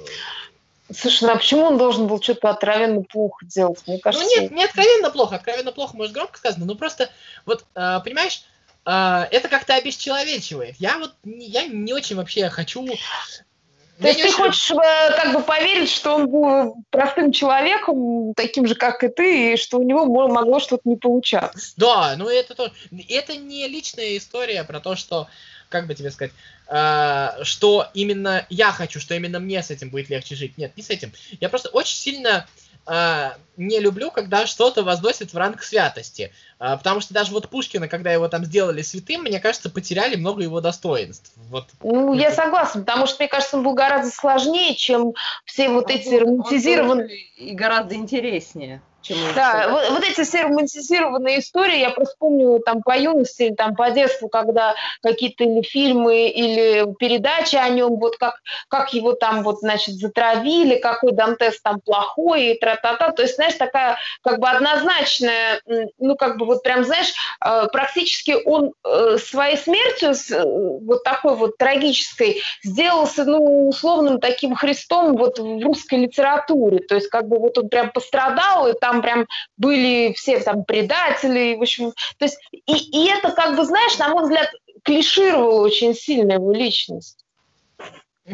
Слушай, 0.96 1.24
ну 1.24 1.32
а 1.32 1.38
почему 1.38 1.62
он 1.64 1.80
должен 1.80 2.06
был 2.06 2.22
что-то 2.22 2.52
откровенно 2.52 3.02
плохо 3.02 3.44
делать? 3.46 3.80
Мне 3.88 3.98
кажется... 3.98 4.24
Ну 4.24 4.42
нет, 4.42 4.52
не 4.52 4.64
откровенно 4.64 5.10
плохо, 5.10 5.36
откровенно 5.36 5.72
плохо, 5.72 5.98
может, 5.98 6.14
громко 6.14 6.38
сказано, 6.38 6.66
но 6.66 6.76
просто, 6.76 7.10
вот, 7.46 7.66
э, 7.74 8.00
понимаешь, 8.04 8.44
а, 8.44 8.55
это 8.86 9.48
как-то 9.50 9.76
обесчеловечивает. 9.76 10.76
Я 10.78 11.00
вот 11.00 11.14
я 11.24 11.66
не 11.66 11.94
очень 11.94 12.16
вообще 12.16 12.50
хочу 12.50 12.86
То 12.86 14.08
есть 14.08 14.22
ты 14.22 14.28
очень... 14.28 14.36
хочешь 14.36 14.72
как 15.16 15.34
бы 15.34 15.42
поверить, 15.42 15.90
что 15.90 16.16
он 16.16 16.30
был 16.30 16.76
простым 16.92 17.32
человеком, 17.32 18.34
таким 18.36 18.68
же, 18.68 18.76
как 18.76 19.04
и 19.04 19.08
ты, 19.08 19.54
и 19.54 19.58
что 19.58 19.80
у 19.80 19.84
него 19.84 20.06
могло 20.28 20.60
что-то 20.60 20.84
не 20.86 20.98
получаться. 20.98 21.74
Да, 21.78 22.16
ну 22.18 22.30
это 22.30 22.54
то. 22.54 22.72
Это 23.10 23.36
не 23.36 23.68
личная 23.68 24.18
история 24.18 24.64
про 24.64 24.80
то, 24.80 24.96
что 24.96 25.28
как 25.70 25.88
бы 25.88 25.96
тебе 25.96 26.12
сказать, 26.12 26.32
э, 26.68 27.44
что 27.44 27.88
именно 27.94 28.46
я 28.50 28.72
хочу, 28.72 29.00
что 29.00 29.16
именно 29.16 29.40
мне 29.40 29.62
с 29.62 29.72
этим 29.72 29.90
будет 29.90 30.10
легче 30.10 30.36
жить. 30.36 30.58
Нет, 30.58 30.76
не 30.78 30.84
с 30.84 30.90
этим. 30.90 31.12
Я 31.40 31.50
просто 31.50 31.70
очень 31.70 31.98
сильно 31.98 32.30
э, 32.30 32.65
не 33.58 33.80
люблю, 33.80 34.12
когда 34.12 34.46
что-то 34.46 34.84
возносит 34.84 35.34
в 35.34 35.38
ранг 35.38 35.64
святости. 35.64 36.32
Э, 36.60 36.78
потому 36.78 37.02
что 37.02 37.14
даже 37.14 37.32
вот 37.32 37.50
Пушкина, 37.50 37.88
когда 37.88 38.12
его 38.12 38.28
там 38.28 38.46
сделали 38.46 38.82
святым, 38.82 39.22
мне 39.22 39.40
кажется, 39.40 39.70
потеряли 39.70 40.16
много 40.16 40.44
его 40.44 40.62
достоинств. 40.62 41.32
Вот. 41.50 41.68
Ну, 41.82 42.14
я 42.14 42.32
согласна, 42.32 42.82
потому 42.82 43.08
что, 43.08 43.18
мне 43.20 43.28
кажется, 43.28 43.58
он 43.58 43.64
был 43.64 43.74
гораздо 43.74 44.12
сложнее, 44.12 44.76
чем 44.76 45.14
все 45.46 45.70
вот 45.70 45.86
он 45.86 45.92
эти 45.92 46.16
романтизированные... 46.16 47.26
И 47.38 47.54
гораздо 47.54 47.96
интереснее 47.96 48.82
чему 49.06 49.20
да, 49.36 49.68
вот, 49.70 49.90
вот 49.92 50.04
эти 50.04 50.24
все 50.24 50.44
романтизированные 50.44 51.40
истории, 51.40 51.80
я 51.80 51.92
просто 51.92 52.16
помню 52.18 52.60
там 52.60 52.82
по 52.82 52.98
юности 52.98 53.44
или 53.44 53.54
там 53.54 53.76
по 53.76 53.92
детству, 53.92 54.30
когда 54.30 54.76
какие-то 55.02 55.44
или 55.44 55.62
фильмы, 55.62 56.28
или 56.28 56.94
передачи 56.98 57.56
о 57.56 57.70
нем, 57.70 57.98
вот 57.98 58.18
как, 58.18 58.42
как 58.68 58.94
его 58.94 59.14
там 59.14 59.44
вот, 59.44 59.60
значит, 59.60 59.96
затравили, 59.96 60.78
какой 60.78 61.12
Дантес 61.12 61.62
там 61.62 61.80
плохой, 61.80 62.48
и 62.48 62.60
тра-та-та. 62.60 63.12
То 63.12 63.22
есть, 63.22 63.36
знаешь, 63.36 63.56
такая 63.56 63.98
как 64.22 64.40
бы 64.40 64.50
однозначная, 64.50 65.62
ну, 66.00 66.16
как 66.16 66.38
бы 66.38 66.46
вот 66.46 66.64
прям, 66.64 66.84
знаешь, 66.84 67.14
э, 67.46 67.68
практически 67.72 68.36
он 68.46 68.74
э, 68.84 69.18
своей 69.18 69.58
смертью, 69.58 70.12
э, 70.12 70.44
вот 70.82 71.04
такой 71.04 71.36
вот 71.36 71.58
трагической, 71.58 72.42
сделался, 72.64 73.26
ну, 73.26 73.70
условным 73.70 74.20
таким 74.20 74.56
Христом 74.56 75.16
вот 75.16 75.40
в 75.40 75.64
русской 75.64 76.00
литературе. 76.00 76.80
То 76.80 76.96
есть, 76.96 77.10
как 77.10 77.28
бы 77.28 77.40
вот 77.40 77.58
он 77.58 77.70
прям 77.70 77.92
пострадал, 77.92 78.68
и 78.68 78.74
там 78.74 78.95
там 78.96 79.02
прям 79.02 79.28
были 79.58 80.14
все 80.14 80.40
там 80.40 80.64
предатели, 80.64 81.56
в 81.56 81.62
общем, 81.62 81.92
то 82.18 82.26
есть, 82.26 82.38
и, 82.52 82.74
и 82.74 83.10
это 83.10 83.32
как 83.32 83.56
бы, 83.56 83.66
знаешь, 83.66 83.98
на 83.98 84.10
мой 84.10 84.24
взгляд, 84.24 84.50
клишировало 84.84 85.62
очень 85.62 85.94
сильно 85.94 86.34
его 86.34 86.52
личность. 86.54 87.18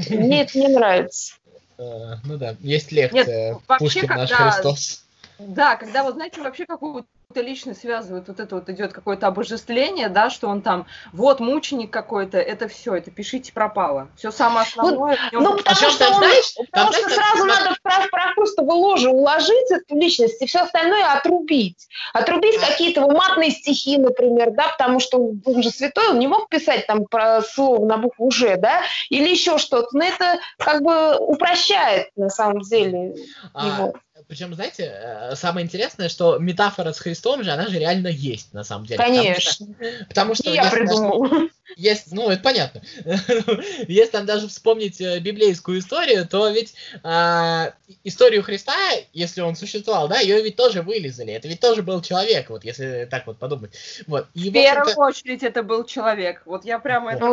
Мне 0.10 0.44
это 0.44 0.58
не 0.58 0.68
нравится. 0.68 1.36
Э, 1.78 2.16
ну 2.24 2.38
да, 2.38 2.56
есть 2.62 2.92
лекция 2.92 3.60
Пушкин 3.80 4.08
наш 4.08 4.32
Христос. 4.32 5.04
Да, 5.40 5.76
когда 5.76 6.04
вы 6.04 6.14
знаете 6.14 6.42
вообще 6.42 6.66
какую 6.66 7.06
то 7.32 7.42
лично 7.42 7.74
связывают, 7.74 8.28
вот 8.28 8.40
это 8.40 8.56
вот 8.56 8.70
идет 8.70 8.94
какое-то 8.94 9.28
обожествление, 9.28 10.10
да, 10.10 10.30
что 10.30 10.48
он 10.48 10.62
там, 10.62 10.86
вот 11.14 11.40
мученик 11.40 11.92
какой-то, 11.92 12.38
это 12.38 12.68
все, 12.68 12.96
это 12.96 13.12
пишите 13.12 13.54
пропало. 13.54 14.10
Все 14.16 14.32
самое 14.32 14.66
основное. 14.68 15.18
Ну, 15.32 15.42
ну 15.42 15.58
потому, 15.58 15.92
что, 15.92 16.08
он, 16.10 16.16
знаешь, 16.16 16.56
потому 16.72 16.94
что 16.94 17.10
сразу 17.10 17.46
надо 17.46 17.76
в 17.76 17.82
прав 17.82 18.10
прохрустово 18.10 18.72
ложе 18.72 19.10
уложить 19.10 19.72
эту 19.72 19.96
личность 19.96 20.42
и 20.42 20.46
все 20.46 20.60
остальное 20.60 21.12
отрубить. 21.14 21.88
Отрубить 22.14 22.58
какие-то 22.60 23.02
матные 23.02 23.52
стихи, 23.52 23.98
например, 23.98 24.52
да, 24.52 24.70
потому 24.78 25.00
что 25.00 25.18
он 25.46 25.64
же 25.64 25.70
святой, 25.70 26.10
он 26.10 26.20
не 26.20 26.28
мог 26.28 26.50
писать 26.50 26.88
там 26.88 27.06
про 27.06 27.42
слово 27.42 27.86
на 27.86 27.98
букву 27.98 28.32
«Ж», 28.32 28.58
да, 28.58 28.82
или 29.10 29.30
еще 29.30 29.58
что-то. 29.58 29.88
Но 29.94 30.04
это 30.04 30.40
как 30.58 30.82
бы 30.82 31.18
упрощает 31.18 32.10
на 32.16 32.30
самом 32.30 32.62
деле 32.62 33.16
а, 33.54 33.68
его. 33.68 33.94
Причем, 34.28 34.54
знаете, 34.56 34.92
э, 34.94 35.36
самое 35.36 35.66
интересное, 35.66 36.10
что 36.10 36.38
метафора 36.38 36.94
с 36.94 37.00
Христом 37.00 37.44
же, 37.44 37.52
она 37.52 37.68
же 37.68 37.80
реально 37.80 38.08
есть, 38.08 38.54
на 38.54 38.64
самом 38.64 38.86
деле. 38.86 38.98
Конечно. 38.98 39.68
Потому 40.08 40.36
что... 40.36 40.54
я 40.54 40.70
придумал. 40.70 41.50
есть, 41.76 42.12
ну, 42.12 42.30
это 42.30 42.42
понятно. 42.42 42.82
Если 43.88 44.12
там 44.12 44.26
даже 44.26 44.48
вспомнить 44.48 45.00
э, 45.02 45.20
библейскую 45.20 45.80
историю, 45.80 46.28
то 46.28 46.50
ведь 46.50 46.74
а, 47.04 47.74
историю 48.04 48.44
Христа, 48.44 48.74
если 49.14 49.42
он 49.42 49.56
существовал, 49.56 50.08
да, 50.08 50.20
ее 50.20 50.42
ведь 50.42 50.56
тоже 50.56 50.82
вылезали. 50.82 51.34
Это 51.34 51.48
ведь 51.48 51.60
тоже 51.60 51.84
был 51.84 52.02
человек, 52.02 52.50
вот 52.50 52.64
если 52.64 53.08
так 53.10 53.28
вот 53.28 53.38
подумать. 53.38 53.74
Вот. 54.08 54.28
И, 54.34 54.50
в 54.50 54.54
первую 54.54 54.96
очередь 54.98 55.44
это 55.44 55.64
был 55.64 55.84
человек. 55.86 56.42
Вот 56.46 56.66
я 56.66 56.80
прямо 56.80 57.14
это... 57.14 57.26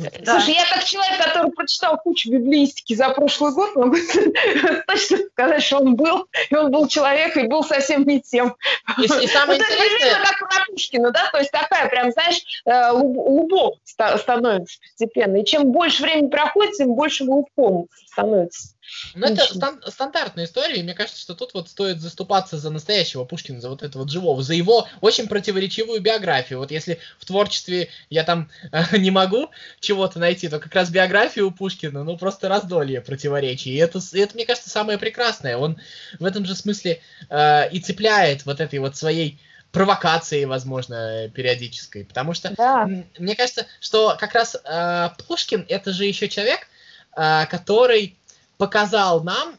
Ну, 0.00 0.06
да. 0.20 0.40
Слушай, 0.40 0.54
я 0.54 0.64
как 0.66 0.84
человек, 0.84 1.22
который 1.22 1.52
прочитал 1.52 1.98
кучу 1.98 2.30
библейстики 2.30 2.94
за 2.94 3.10
прошлый 3.10 3.52
год, 3.52 3.76
могу 3.76 3.96
точно 4.86 5.18
сказать, 5.32 5.62
что 5.62 5.78
он 5.78 5.94
был, 5.94 6.26
и 6.48 6.54
он 6.54 6.70
был 6.70 6.88
человек, 6.88 7.36
и 7.36 7.46
был 7.46 7.62
совсем 7.62 8.04
не 8.04 8.20
тем. 8.20 8.56
И, 8.98 9.04
и 9.04 9.26
самое 9.26 9.58
вот 9.58 9.68
интересное... 9.68 10.10
Это 10.10 10.20
как 10.22 10.38
про 10.38 10.64
Пушкина, 10.70 11.10
да, 11.10 11.28
то 11.30 11.38
есть 11.38 11.50
такая 11.50 11.88
прям, 11.88 12.10
знаешь, 12.12 12.40
э, 12.64 12.90
лубок 12.92 13.74
становится 13.84 14.78
постепенно. 14.80 15.36
И 15.36 15.44
чем 15.44 15.70
больше 15.70 16.02
времени 16.02 16.28
проходит, 16.28 16.74
тем 16.74 16.94
больше 16.94 17.24
лубком 17.24 17.88
становится. 18.06 18.74
Ну, 19.14 19.26
это 19.26 19.44
стан- 19.44 19.82
стандартная 19.86 20.44
история, 20.44 20.76
и 20.76 20.82
мне 20.82 20.94
кажется, 20.94 21.20
что 21.20 21.34
тут 21.34 21.54
вот 21.54 21.68
стоит 21.68 22.00
заступаться 22.00 22.58
за 22.58 22.70
настоящего 22.70 23.24
Пушкина, 23.24 23.60
за 23.60 23.70
вот 23.70 23.82
этого 23.82 24.02
вот 24.02 24.10
живого, 24.10 24.42
за 24.42 24.54
его 24.54 24.88
очень 25.00 25.28
противоречивую 25.28 26.00
биографию. 26.00 26.58
Вот 26.58 26.70
если 26.70 26.98
в 27.18 27.24
творчестве 27.24 27.88
я 28.08 28.24
там 28.24 28.50
э, 28.72 28.96
не 28.98 29.10
могу 29.10 29.50
чего-то 29.80 30.18
найти, 30.18 30.48
то 30.48 30.58
как 30.58 30.74
раз 30.74 30.90
биографию 30.90 31.48
у 31.48 31.50
Пушкина, 31.50 32.04
ну, 32.04 32.16
просто 32.16 32.48
раздолье 32.48 33.00
противоречий. 33.00 33.70
И 33.70 33.76
это, 33.76 34.00
это 34.12 34.34
мне 34.34 34.46
кажется, 34.46 34.70
самое 34.70 34.98
прекрасное. 34.98 35.56
Он 35.56 35.78
в 36.18 36.24
этом 36.24 36.44
же 36.44 36.54
смысле 36.54 37.00
э, 37.28 37.70
и 37.70 37.80
цепляет 37.80 38.46
вот 38.46 38.60
этой 38.60 38.78
вот 38.78 38.96
своей 38.96 39.38
провокацией, 39.72 40.46
возможно, 40.46 41.30
периодической. 41.34 42.04
Потому 42.04 42.34
что 42.34 42.52
да. 42.56 42.88
мне 43.18 43.36
кажется, 43.36 43.66
что 43.80 44.16
как 44.18 44.34
раз 44.34 44.56
э, 44.64 45.08
Пушкин 45.26 45.64
это 45.68 45.92
же 45.92 46.04
еще 46.04 46.28
человек, 46.28 46.68
э, 47.16 47.46
который 47.46 48.16
показал 48.60 49.22
нам, 49.22 49.56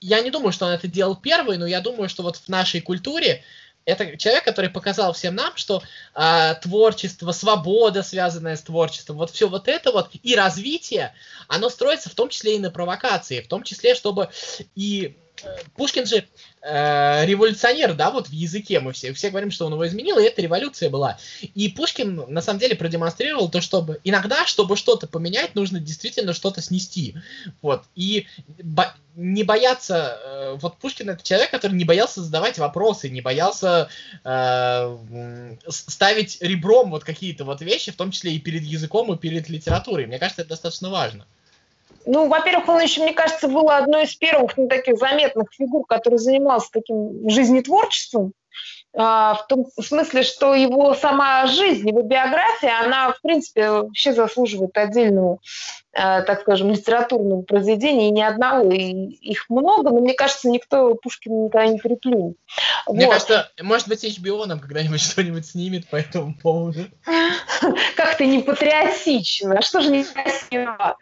я 0.00 0.22
не 0.22 0.30
думаю, 0.30 0.50
что 0.50 0.64
он 0.64 0.72
это 0.72 0.88
делал 0.88 1.16
первый, 1.16 1.58
но 1.58 1.66
я 1.66 1.82
думаю, 1.82 2.08
что 2.08 2.22
вот 2.22 2.36
в 2.36 2.48
нашей 2.48 2.80
культуре 2.80 3.44
это 3.84 4.16
человек, 4.16 4.42
который 4.42 4.70
показал 4.70 5.12
всем 5.12 5.34
нам, 5.34 5.54
что 5.54 5.82
э, 6.14 6.54
творчество, 6.62 7.30
свобода, 7.32 8.02
связанная 8.02 8.56
с 8.56 8.62
творчеством, 8.62 9.18
вот 9.18 9.30
все 9.30 9.48
вот 9.48 9.68
это 9.68 9.92
вот 9.92 10.10
и 10.22 10.34
развитие, 10.34 11.14
оно 11.46 11.68
строится 11.68 12.08
в 12.08 12.14
том 12.14 12.30
числе 12.30 12.56
и 12.56 12.58
на 12.58 12.70
провокации, 12.70 13.42
в 13.42 13.48
том 13.48 13.62
числе, 13.62 13.94
чтобы 13.94 14.30
и 14.74 15.14
Пушкин 15.74 16.06
же 16.06 16.26
э, 16.62 17.26
революционер, 17.26 17.94
да, 17.94 18.10
вот 18.10 18.28
в 18.28 18.32
языке 18.32 18.80
мы 18.80 18.92
все, 18.92 19.12
все 19.12 19.30
говорим, 19.30 19.50
что 19.50 19.66
он 19.66 19.72
его 19.72 19.86
изменил, 19.86 20.18
и 20.18 20.24
это 20.24 20.42
революция 20.42 20.90
была. 20.90 21.18
И 21.54 21.68
Пушкин 21.68 22.24
на 22.28 22.40
самом 22.40 22.58
деле 22.58 22.74
продемонстрировал 22.76 23.48
то, 23.48 23.60
чтобы 23.60 24.00
иногда, 24.04 24.46
чтобы 24.46 24.76
что-то 24.76 25.06
поменять, 25.06 25.54
нужно 25.54 25.80
действительно 25.80 26.32
что-то 26.32 26.62
снести. 26.62 27.14
Вот. 27.62 27.84
И 27.94 28.26
бо- 28.46 28.94
не 29.14 29.44
бояться, 29.44 30.20
э, 30.22 30.56
вот 30.60 30.76
Пушкин 30.78 31.10
это 31.10 31.22
человек, 31.22 31.50
который 31.50 31.72
не 31.72 31.84
боялся 31.84 32.22
задавать 32.22 32.58
вопросы, 32.58 33.08
не 33.08 33.20
боялся 33.20 33.88
э, 34.24 35.56
ставить 35.68 36.38
ребром 36.40 36.90
вот 36.90 37.04
какие-то 37.04 37.44
вот 37.44 37.62
вещи, 37.62 37.92
в 37.92 37.96
том 37.96 38.10
числе 38.10 38.32
и 38.32 38.38
перед 38.38 38.62
языком, 38.62 39.12
и 39.12 39.18
перед 39.18 39.48
литературой. 39.48 40.06
Мне 40.06 40.18
кажется, 40.18 40.42
это 40.42 40.50
достаточно 40.50 40.90
важно. 40.90 41.26
Ну, 42.06 42.28
во-первых, 42.28 42.68
он 42.68 42.80
еще, 42.80 43.02
мне 43.02 43.12
кажется, 43.12 43.48
был 43.48 43.68
одной 43.68 44.04
из 44.04 44.14
первых 44.14 44.56
ну, 44.56 44.68
таких 44.68 44.96
заметных 44.96 45.48
фигур, 45.52 45.84
который 45.86 46.18
занимался 46.18 46.68
таким 46.72 47.28
жизнетворчеством. 47.28 48.32
А, 48.98 49.34
в 49.34 49.46
том 49.48 49.66
смысле, 49.78 50.22
что 50.22 50.54
его 50.54 50.94
сама 50.94 51.46
жизнь, 51.46 51.86
его 51.86 52.00
биография, 52.00 52.80
она, 52.82 53.12
в 53.12 53.20
принципе, 53.20 53.68
вообще 53.70 54.14
заслуживает 54.14 54.74
отдельного, 54.78 55.38
а, 55.92 56.22
так 56.22 56.40
скажем, 56.40 56.70
литературного 56.70 57.42
произведения, 57.42 58.08
и 58.08 58.12
ни 58.12 58.22
одного, 58.22 58.72
и 58.72 58.78
их 58.78 59.50
много, 59.50 59.90
но 59.90 60.00
мне 60.00 60.14
кажется, 60.14 60.48
никто 60.48 60.94
Пушкина 60.94 61.44
никогда 61.44 61.66
не 61.66 61.78
переплюнет. 61.78 62.36
Мне 62.88 63.04
вот. 63.04 63.12
кажется, 63.12 63.50
может 63.60 63.88
быть, 63.88 64.02
HBO 64.02 64.46
нам 64.46 64.60
когда-нибудь 64.60 65.00
что-нибудь 65.02 65.44
снимет 65.44 65.88
по 65.88 65.96
этому 65.96 66.34
поводу. 66.34 66.86
Как 67.96 68.16
ты 68.16 68.26
не 68.26 68.38
патриотично, 68.38 69.60
что 69.60 69.82
же 69.82 69.90
не 69.90 70.04
красиво. 70.04 70.96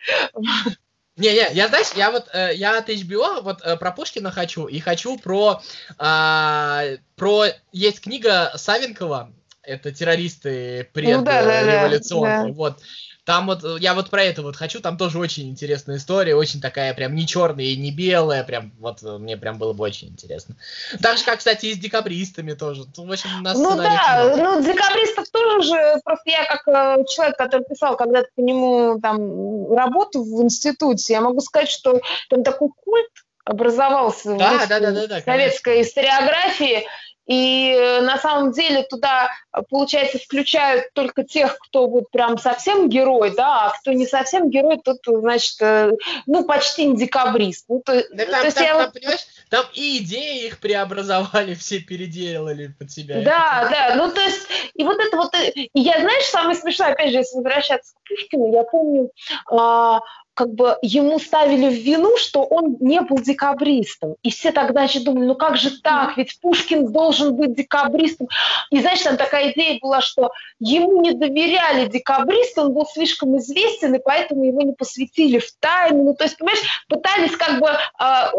Не-не, 1.17 1.49
я, 1.53 1.69
знаешь, 1.69 1.93
я 1.95 2.11
вот, 2.11 2.29
э, 2.33 2.55
я 2.55 2.79
от 2.79 2.89
HBO 2.89 3.41
вот 3.43 3.63
э, 3.63 3.77
про 3.77 3.93
Пушкина 3.93 4.33
хочу, 4.33 4.67
и 4.67 4.81
хочу 4.81 5.17
про, 5.17 5.63
э, 5.99 6.97
про, 7.15 7.47
есть 7.73 8.01
книга 8.01 8.53
Савенкова, 8.57 9.33
это 9.63 9.93
террористы 9.93 10.89
предреволюционные, 10.93 11.19
ну, 11.19 11.25
да, 11.25 12.43
да, 12.43 12.47
да, 12.49 12.53
вот, 12.53 12.81
там 13.25 13.47
вот, 13.47 13.65
э, 13.65 13.77
я 13.81 13.95
вот 13.95 14.11
про 14.11 14.23
это 14.23 14.43
вот 14.43 14.57
хочу, 14.57 14.81
там 14.81 14.97
тоже 14.97 15.19
очень 15.19 15.49
интересная 15.49 15.97
история, 15.97 16.35
очень 16.35 16.61
такая 16.61 16.93
прям 16.95 17.15
не 17.15 17.27
черная 17.27 17.65
и 17.65 17.77
не 17.77 17.91
белая, 17.91 18.45
прям 18.45 18.73
вот 18.79 19.03
э, 19.03 19.19
мне 19.19 19.37
прям 19.37 19.59
было 19.59 19.73
бы 19.73 19.85
очень 19.85 20.09
интересно. 20.09 20.57
Так 21.01 21.17
же, 21.19 21.25
как, 21.25 21.39
кстати, 21.39 21.67
и 21.67 21.75
с 21.75 21.79
декабристами 21.79 22.53
тоже. 22.53 22.85
В 22.97 23.11
общем, 23.11 23.31
у 23.39 23.43
нас 23.43 23.57
ну 23.57 23.77
да, 23.77 24.25
много. 24.25 24.37
ну 24.37 24.63
декабристов 24.63 25.29
тоже 25.31 25.63
же, 25.63 26.01
просто 26.05 26.31
я 26.31 26.45
как 26.45 26.69
э, 26.69 27.05
человек, 27.09 27.37
который 27.39 27.65
писал 27.65 27.97
когда-то 27.97 28.29
по 28.37 28.41
нему 28.41 29.01
там 29.01 29.73
работу 29.73 30.23
в 30.23 30.43
институте, 30.43 31.15
я 31.15 31.21
могу 31.21 31.41
сказать, 31.41 31.71
что 31.71 32.01
там 32.29 32.45
такой 32.45 32.69
культ 32.85 33.11
образовался 33.45 34.37
да, 34.37 34.59
в 34.59 34.69
да, 34.69 34.81
да, 34.81 34.91
да, 34.91 35.07
да, 35.07 35.21
советской 35.21 35.75
конечно. 35.75 35.83
историографии, 35.83 36.87
и 37.27 37.73
э, 37.73 38.01
на 38.03 38.19
самом 38.19 38.53
деле 38.53 38.83
туда, 38.83 39.31
получается, 39.71 40.19
включают 40.19 40.93
только 40.93 41.25
тех, 41.25 41.57
кто 41.59 41.87
вот 41.87 42.11
прям 42.11 42.39
совсем 42.39 42.89
герой, 42.89 43.35
да, 43.35 43.67
а 43.67 43.71
кто 43.71 43.93
не 43.93 44.07
совсем 44.07 44.51
герой, 44.51 44.79
тот, 44.85 44.99
значит, 45.07 45.57
э, 45.61 45.93
ну, 46.27 46.45
почти 46.45 46.87
не 46.87 46.97
декабрист. 46.97 47.65
Ну, 47.69 47.81
то, 47.85 48.05
да, 48.13 48.25
там, 48.27 48.41
то 48.41 48.45
есть 48.45 48.57
там, 48.57 48.65
я 48.65 48.73
там, 48.75 48.83
вот... 48.83 48.93
понимаешь, 48.93 49.27
там 49.49 49.65
и 49.73 49.99
идеи 49.99 50.47
их 50.47 50.59
преобразовали, 50.61 51.55
все 51.59 51.81
переделали 51.81 52.75
под 52.79 52.91
себя. 52.91 53.23
Да, 53.23 53.69
да, 53.71 53.95
ну, 53.97 54.11
то 54.11 54.21
есть, 54.21 54.47
и 54.75 54.85
вот 54.85 54.99
это 54.99 55.17
вот, 55.17 55.35
и 55.35 55.71
я, 55.73 56.01
знаешь, 56.01 56.25
самое 56.25 56.57
смешное, 56.57 56.93
опять 56.93 57.11
же, 57.11 57.19
если 57.19 57.37
возвращаться 57.37 57.95
к 57.95 58.09
Пушкину, 58.09 58.53
я 58.53 58.65
помню, 58.65 59.11
а, 59.51 60.01
как 60.35 60.53
бы 60.53 60.77
ему 60.83 61.19
ставили 61.19 61.69
в 61.69 61.79
вину, 61.79 62.17
что 62.17 62.43
он 62.43 62.77
не 62.81 63.01
был 63.01 63.19
декабристом. 63.19 64.17
И 64.23 64.31
все 64.31 64.53
тогда 64.53 64.83
еще 64.83 65.01
думали, 65.01 65.27
ну 65.27 65.35
как 65.35 65.57
же 65.57 65.81
так, 65.81 66.17
ведь 66.17 66.41
Пушкин 66.41 66.93
должен 66.93 67.35
быть 67.37 67.55
декабристом. 67.55 68.29
И 68.71 68.81
знаешь, 68.81 69.03
там 69.03 69.17
такая 69.17 69.53
идея 69.53 69.79
была, 69.81 70.01
что 70.01 70.33
ему 70.59 71.01
не 71.01 71.13
доверяли 71.13 71.89
декабристу, 71.89 72.63
он 72.63 72.73
был 72.73 72.87
слишком 72.87 73.37
известен, 73.39 73.95
и 73.95 73.99
поэтому 73.99 74.45
его 74.45 74.63
не 74.63 74.73
посвятили 74.73 75.39
в 75.39 75.51
тайну. 75.61 76.05
Ну, 76.05 76.15
то 76.15 76.25
есть, 76.25 76.37
понимаешь, 76.37 76.85
пытались 76.89 77.37
как 77.37 77.61
бы 77.61 77.69
Э, 78.01 78.31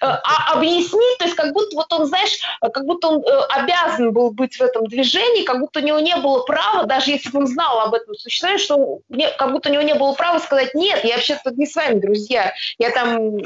а, 0.00 0.54
объяснить, 0.54 1.18
то 1.18 1.24
есть 1.24 1.36
как 1.36 1.52
будто 1.52 1.74
вот 1.74 1.92
он, 1.92 2.06
знаешь, 2.06 2.38
как 2.60 2.84
будто 2.84 3.08
он 3.08 3.22
э, 3.22 3.40
обязан 3.50 4.12
был 4.12 4.30
быть 4.30 4.56
в 4.56 4.62
этом 4.62 4.86
движении, 4.86 5.44
как 5.44 5.58
будто 5.58 5.80
у 5.80 5.82
него 5.82 5.98
не 5.98 6.14
было 6.16 6.42
права, 6.44 6.84
даже 6.84 7.10
если 7.10 7.30
бы 7.30 7.40
он 7.40 7.46
знал 7.48 7.80
об 7.80 7.94
этом 7.94 8.14
существовании, 8.14 8.62
что 8.62 9.00
не, 9.08 9.28
как 9.32 9.50
будто 9.50 9.70
у 9.70 9.72
него 9.72 9.82
не 9.82 9.94
было 9.94 10.12
права 10.12 10.38
сказать, 10.38 10.74
нет, 10.74 11.04
я 11.04 11.16
вообще 11.16 11.38
тут 11.42 11.56
не 11.56 11.66
с 11.66 11.74
вами, 11.74 11.98
друзья, 11.98 12.52
я 12.78 12.90
там, 12.90 13.36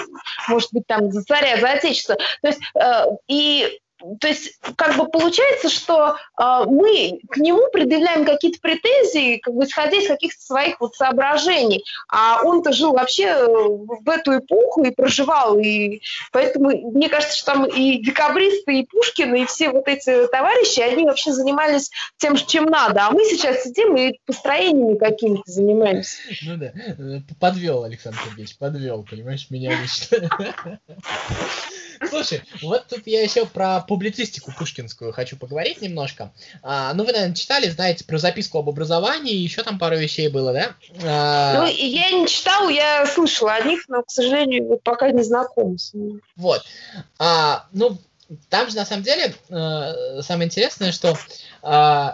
может 0.49 0.73
быть, 0.73 0.87
там 0.87 1.11
за 1.11 1.23
царя, 1.23 1.59
за 1.59 1.71
отечество. 1.71 2.17
То 2.43 2.49
есть, 2.49 2.61
э, 2.75 3.05
и 3.29 3.81
то 4.21 4.29
есть, 4.29 4.59
как 4.77 4.97
бы 4.97 5.09
получается, 5.09 5.69
что 5.69 6.17
э, 6.39 6.65
мы 6.67 7.21
к 7.29 7.37
нему 7.39 7.69
предъявляем 7.73 8.25
какие-то 8.25 8.61
претензии, 8.61 9.39
как 9.39 9.55
бы 9.55 9.65
исходя 9.65 9.97
из 9.97 10.07
каких-то 10.07 10.41
своих 10.41 10.81
вот 10.81 10.95
соображений, 10.95 11.85
а 12.09 12.41
он-то 12.45 12.73
жил 12.73 12.93
вообще 12.93 13.25
э, 13.25 13.47
в 13.47 14.09
эту 14.09 14.39
эпоху 14.39 14.85
и 14.85 14.91
проживал, 14.91 15.59
и 15.59 16.01
поэтому 16.33 16.71
мне 16.93 17.09
кажется, 17.09 17.37
что 17.37 17.53
там 17.53 17.65
и 17.65 17.99
декабристы, 17.99 18.81
и 18.81 18.87
Пушкин, 18.87 19.35
и 19.35 19.47
все 19.47 19.71
вот 19.71 19.89
эти 19.89 20.27
товарищи, 20.29 20.81
они 20.81 21.05
вообще 21.05 21.33
занимались 21.33 21.91
тем, 22.19 22.37
чем 22.37 22.67
надо, 22.67 23.07
а 23.07 23.11
мы 23.11 23.25
сейчас 23.25 23.65
сидим 23.65 23.97
и 23.97 24.19
построениями 24.27 24.97
какими-то 24.97 25.51
занимаемся. 25.51 26.19
Ну 26.43 26.57
да, 26.57 26.67
э, 26.67 27.21
подвел 27.41 27.83
Александр 27.83 28.19
Сергеевич, 28.25 28.57
подвел, 28.59 29.05
понимаешь, 29.09 29.49
меня 29.51 29.81
лично. 29.81 30.29
Слушай, 32.09 32.43
вот 32.63 32.87
тут 32.89 33.07
я 33.07 33.23
еще 33.23 33.47
про 33.47 33.81
публицистику 33.81 34.53
пушкинскую 34.53 35.13
хочу 35.13 35.37
поговорить 35.37 35.81
немножко. 35.81 36.33
А, 36.63 36.93
ну, 36.95 37.05
вы, 37.05 37.13
наверное, 37.13 37.35
читали, 37.35 37.69
знаете, 37.69 38.05
про 38.05 38.19
записку 38.19 38.59
об 38.59 38.69
образовании, 38.69 39.35
еще 39.35 39.63
там 39.63 39.79
пару 39.79 39.97
вещей 39.97 40.29
было, 40.29 40.53
да? 40.53 40.75
А... 41.05 41.63
Ну, 41.63 41.67
я 41.67 42.11
не 42.11 42.27
читал, 42.27 42.69
я 42.69 43.07
слышала 43.07 43.55
о 43.55 43.61
них, 43.63 43.85
но, 43.89 44.03
к 44.03 44.11
сожалению, 44.11 44.67
вот 44.67 44.83
пока 44.83 45.11
не 45.11 45.23
знаком 45.23 45.79
с 45.79 45.95
ними. 45.95 46.21
Вот. 46.37 46.65
А, 47.19 47.67
ну, 47.73 47.99
там 48.49 48.69
же, 48.69 48.77
на 48.77 48.85
самом 48.85 49.03
деле, 49.03 49.35
э, 49.49 50.23
самое 50.23 50.47
интересное, 50.47 50.93
что 50.93 51.17
э, 51.63 52.09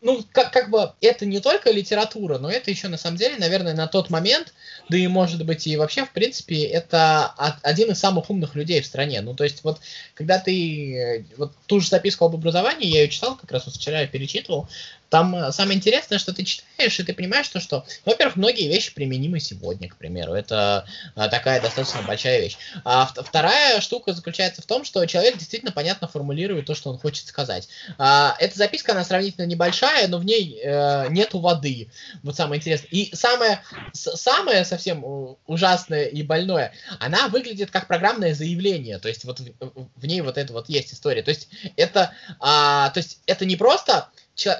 ну, 0.00 0.24
как, 0.32 0.52
как 0.52 0.70
бы 0.70 0.92
это 1.00 1.26
не 1.26 1.40
только 1.40 1.70
литература, 1.70 2.38
но 2.38 2.50
это 2.50 2.70
еще 2.70 2.88
на 2.88 2.96
самом 2.96 3.16
деле, 3.16 3.36
наверное, 3.36 3.74
на 3.74 3.86
тот 3.86 4.10
момент, 4.10 4.54
да 4.88 4.96
и 4.96 5.06
может 5.06 5.44
быть 5.44 5.66
и 5.66 5.76
вообще, 5.76 6.04
в 6.04 6.12
принципе, 6.12 6.64
это 6.64 7.26
один 7.62 7.90
из 7.90 7.98
самых 7.98 8.30
умных 8.30 8.54
людей 8.54 8.80
в 8.80 8.86
стране. 8.86 9.20
Ну, 9.20 9.34
то 9.34 9.44
есть, 9.44 9.62
вот, 9.64 9.80
когда 10.14 10.38
ты, 10.38 10.96
э, 10.96 11.24
вот 11.36 11.52
ту 11.66 11.80
же 11.80 11.88
записку 11.88 12.24
об 12.24 12.34
образовании, 12.34 12.88
я 12.88 13.02
ее 13.02 13.08
читал, 13.08 13.36
как 13.36 13.50
раз 13.52 13.66
вот 13.66 13.76
вчера 13.76 14.00
я 14.00 14.06
перечитывал, 14.06 14.68
там 15.10 15.34
э, 15.34 15.52
самое 15.52 15.76
интересное, 15.76 16.18
что 16.18 16.32
ты 16.32 16.44
читаешь, 16.44 16.98
и 16.98 17.02
ты 17.02 17.12
понимаешь, 17.12 17.48
то, 17.48 17.60
что, 17.60 17.84
во-первых, 18.04 18.36
многие 18.36 18.68
вещи 18.68 18.94
применимы 18.94 19.40
сегодня, 19.40 19.88
к 19.88 19.96
примеру. 19.96 20.32
Это 20.32 20.86
а, 21.16 21.28
такая 21.28 21.60
достаточно 21.60 22.00
большая 22.02 22.40
вещь. 22.40 22.56
А 22.84 23.06
вторая 23.06 23.80
штука 23.80 24.12
заключается 24.12 24.62
в 24.62 24.66
том, 24.66 24.84
что 24.84 25.04
человек 25.06 25.36
действительно 25.36 25.72
понятно 25.72 26.06
формулирует 26.06 26.66
то, 26.66 26.74
что 26.74 26.90
он 26.90 26.98
хочет 26.98 27.26
сказать. 27.26 27.68
А, 27.98 28.36
эта 28.38 28.56
записка, 28.56 28.92
она 28.92 29.04
сравнительно 29.04 29.46
небольшая, 29.46 30.06
но 30.08 30.18
в 30.18 30.24
ней 30.24 30.60
а, 30.64 31.08
нету 31.08 31.40
воды. 31.40 31.88
Вот 32.22 32.36
самое 32.36 32.60
интересное. 32.60 32.88
И 32.90 33.14
самое, 33.14 33.62
самое 33.92 34.59
совсем 34.64 35.04
ужасное 35.46 36.04
и 36.04 36.22
больное, 36.22 36.72
она 36.98 37.28
выглядит 37.28 37.70
как 37.70 37.86
программное 37.86 38.34
заявление. 38.34 38.98
То 38.98 39.08
есть 39.08 39.24
вот 39.24 39.40
в, 39.40 39.88
в 39.96 40.06
ней 40.06 40.20
вот 40.20 40.38
это 40.38 40.52
вот 40.52 40.68
есть 40.68 40.92
история. 40.92 41.22
То 41.22 41.30
есть 41.30 41.48
это, 41.76 42.12
а, 42.38 42.90
то 42.90 42.98
есть 42.98 43.20
это 43.26 43.44
не 43.44 43.56
просто 43.56 44.10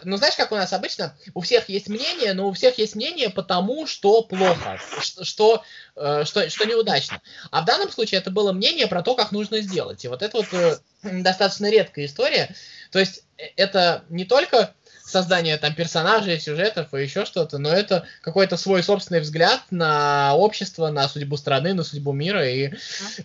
ну 0.05 0.17
знаешь, 0.17 0.35
как 0.37 0.53
у 0.53 0.57
нас 0.57 0.73
обычно, 0.73 1.17
у 1.35 1.41
всех 1.41 1.69
есть 1.69 1.89
мнение, 1.89 2.35
но 2.35 2.49
у 2.49 2.53
всех 2.53 2.79
есть 2.79 2.95
мнение 2.95 3.31
потому, 3.31 3.87
что 3.87 4.23
плохо, 4.23 4.79
что, 5.01 5.25
что, 5.25 5.65
э, 5.97 6.25
что, 6.25 6.49
что 6.51 6.65
неудачно. 6.67 7.21
А 7.51 7.63
в 7.63 7.65
данном 7.65 7.91
случае 7.91 8.21
это 8.21 8.31
было 8.31 8.53
мнение 8.53 8.87
про 8.87 9.03
то, 9.03 9.15
как 9.15 9.33
нужно 9.33 9.61
сделать. 9.61 10.05
И 10.05 10.09
вот 10.09 10.23
это 10.23 10.37
вот 10.37 10.47
э, 10.53 10.79
достаточно 11.03 11.71
редкая 11.71 12.07
история. 12.07 12.55
То 12.91 12.99
есть 12.99 13.25
э, 13.39 13.45
это 13.57 14.05
не 14.09 14.25
только 14.25 14.75
создание 15.11 15.57
там 15.57 15.75
персонажей, 15.75 16.41
сюжетов 16.41 16.95
и 16.95 17.03
еще 17.03 17.25
что-то, 17.25 17.59
но 17.59 17.71
это 17.71 18.05
какой-то 18.23 18.57
свой 18.57 18.83
собственный 18.83 19.21
взгляд 19.21 19.61
на 19.71 20.35
общество, 20.37 20.89
на 20.89 21.09
судьбу 21.09 21.37
страны, 21.37 21.75
на 21.75 21.83
судьбу 21.83 22.13
мира. 22.13 22.49
И 22.49 22.73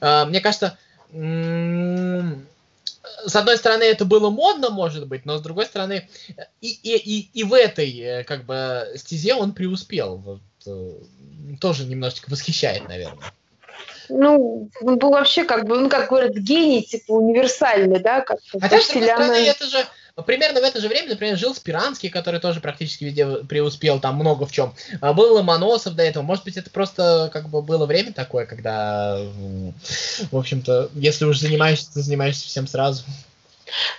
э, 0.01 0.25
мне 0.25 0.41
кажется, 0.41 0.77
с 3.25 3.35
одной 3.35 3.57
стороны, 3.57 3.83
это 3.83 4.05
было 4.05 4.29
модно, 4.29 4.69
может 4.69 5.07
быть, 5.07 5.25
но 5.25 5.37
с 5.37 5.41
другой 5.41 5.65
стороны, 5.65 6.07
и, 6.61 6.67
и, 6.67 6.95
и, 6.97 7.29
и 7.33 7.43
в 7.43 7.53
этой, 7.53 7.97
э, 7.99 8.23
как 8.23 8.45
бы, 8.45 8.91
стезе 8.95 9.33
он 9.33 9.53
преуспел. 9.53 10.17
Вот, 10.17 10.41
э, 10.67 10.91
тоже 11.59 11.85
немножечко 11.85 12.29
восхищает, 12.29 12.87
наверное. 12.87 13.31
Ну, 14.09 14.69
он 14.81 14.97
был 14.97 15.11
вообще, 15.11 15.45
как 15.45 15.65
бы, 15.65 15.79
ну, 15.79 15.89
как 15.89 16.09
говорят, 16.09 16.35
гений, 16.35 16.83
типа, 16.83 17.13
универсальный, 17.13 17.99
да? 17.99 18.21
Как, 18.21 18.39
Хотя, 18.51 18.81
с 18.81 18.89
другой 18.89 19.09
стороны, 19.09 19.33
это 19.33 19.65
же 19.65 19.85
Примерно 20.23 20.61
в 20.61 20.63
это 20.63 20.79
же 20.79 20.87
время, 20.87 21.09
например, 21.09 21.37
жил 21.37 21.53
Спиранский, 21.53 22.09
который 22.09 22.39
тоже 22.39 22.61
практически 22.61 23.03
везде 23.03 23.25
преуспел, 23.43 23.99
там 23.99 24.15
много 24.15 24.45
в 24.45 24.51
чем. 24.51 24.73
А, 25.01 25.11
был 25.11 25.33
Ломоносов 25.33 25.95
до 25.95 26.03
этого. 26.03 26.23
Может 26.23 26.45
быть, 26.45 26.55
это 26.55 26.69
просто 26.69 27.29
как 27.33 27.49
бы 27.49 27.61
было 27.61 27.85
время 27.85 28.13
такое, 28.13 28.45
когда, 28.45 29.19
в 30.31 30.37
общем-то, 30.37 30.89
если 30.93 31.25
уж 31.25 31.39
занимаешься, 31.39 31.93
то 31.93 32.01
занимаешься 32.01 32.47
всем 32.47 32.65
сразу. 32.65 33.03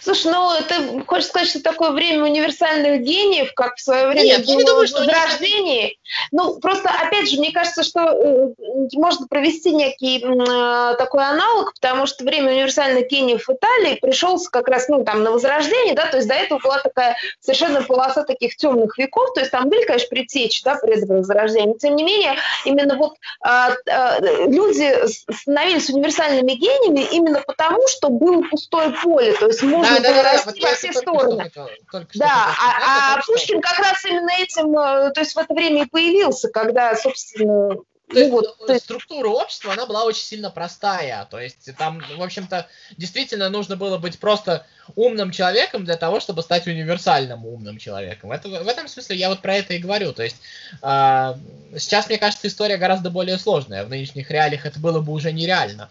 Слушай, 0.01 0.33
ну 0.33 0.51
ты 0.69 1.05
хочешь 1.05 1.29
сказать, 1.29 1.49
что 1.49 1.63
такое 1.63 1.91
время 1.91 2.25
универсальных 2.25 3.03
гениев, 3.03 3.53
как 3.55 3.77
в 3.77 3.81
свое 3.81 4.07
время 4.07 4.25
Нет, 4.25 4.47
было 4.47 4.51
я 4.51 4.57
не 4.57 4.65
думаю, 4.65 4.87
что 4.87 5.01
возрождение? 5.01 5.95
Ну, 6.33 6.59
просто, 6.61 6.91
опять 6.91 7.31
же, 7.31 7.39
мне 7.39 7.53
кажется, 7.53 7.83
что 7.83 8.01
э, 8.01 8.49
можно 8.93 9.27
провести 9.27 9.73
некий 9.73 10.19
э, 10.19 10.97
такой 10.97 11.25
аналог, 11.25 11.75
потому 11.75 12.07
что 12.07 12.25
время 12.25 12.53
универсальных 12.53 13.09
гениев 13.09 13.47
в 13.47 13.53
Италии 13.53 13.99
пришелся 14.01 14.51
как 14.51 14.69
раз, 14.69 14.89
ну, 14.89 15.05
там, 15.05 15.23
на 15.23 15.33
возрождение, 15.33 15.95
да, 15.95 16.07
то 16.07 16.19
есть 16.19 16.29
до 16.29 16.35
этого 16.35 16.59
была 16.61 16.79
такая 16.79 17.17
совершенно 17.41 17.83
полоса 17.83 18.23
таких 18.23 18.57
темных 18.57 18.97
веков, 18.99 19.33
то 19.35 19.41
есть 19.41 19.53
там 19.53 19.69
были, 19.69 19.85
конечно, 19.85 20.09
предтечи, 20.09 20.63
да, 20.65 20.77
пред 20.77 21.09
возрождением, 21.09 21.71
но 21.71 21.79
тем 21.79 21.97
не 21.97 22.05
менее, 22.05 22.37
именно 22.65 22.97
вот 22.97 23.15
э, 23.45 24.47
люди 24.47 24.95
становились 25.33 25.91
универсальными 25.91 26.53
гениями 26.53 27.07
именно 27.11 27.43
потому, 27.47 27.87
что 27.89 28.09
было 28.09 28.43
пустое 28.43 28.91
поле, 28.91 29.33
то 29.35 29.47
есть 29.47 29.56
можно 29.63 30.01
да, 30.01 30.11
было 30.11 30.23
да, 30.23 30.33
расти 30.33 30.61
да, 30.61 30.69
во 30.69 30.75
все 30.75 30.93
стороны. 30.93 31.51
Только, 31.51 31.71
только 31.91 32.19
да, 32.19 32.55
а, 32.61 33.15
а 33.15 33.23
Пушкин 33.27 33.61
как 33.61 33.79
раз 33.79 34.05
именно 34.05 34.31
этим, 34.39 34.79
э, 34.79 35.11
то 35.13 35.21
есть 35.21 35.35
в 35.35 35.39
это 35.39 35.55
время 35.55 35.83
и 35.83 35.89
появился, 35.89 36.49
когда, 36.49 36.95
собственно, 36.97 37.77
то 38.09 38.15
ну, 38.15 38.21
есть, 38.21 38.31
вот, 38.31 38.67
то 38.67 38.73
есть 38.73 38.85
структура 38.85 39.29
общества, 39.29 39.73
она 39.73 39.85
была 39.85 40.05
очень 40.05 40.23
сильно 40.23 40.49
простая. 40.49 41.27
То 41.29 41.41
есть 41.41 41.69
там, 41.77 42.01
в 42.17 42.23
общем-то, 42.23 42.69
действительно 42.97 43.49
нужно 43.49 43.75
было 43.75 43.99
быть 43.99 44.21
просто 44.21 44.65
умным 44.95 45.33
человеком 45.33 45.85
для 45.85 45.97
того, 45.97 46.21
чтобы 46.21 46.43
стать 46.43 46.69
универсальным 46.69 47.45
умным 47.45 47.79
человеком. 47.79 48.31
Это, 48.31 48.49
в 48.49 48.69
этом 48.69 48.87
смысле 48.87 49.17
я 49.17 49.29
вот 49.29 49.43
про 49.43 49.57
это 49.57 49.75
и 49.75 49.79
говорю. 49.79 50.13
То 50.13 50.23
есть 50.23 50.37
э, 50.83 51.35
сейчас, 51.77 52.09
мне 52.09 52.19
кажется, 52.19 52.47
история 52.47 52.77
гораздо 52.77 53.11
более 53.11 53.39
сложная. 53.39 53.85
В 53.85 53.91
нынешних 53.91 54.31
реалиях 54.31 54.67
это 54.67 54.79
было 54.79 55.01
бы 55.01 55.13
уже 55.13 55.33
нереально, 55.33 55.91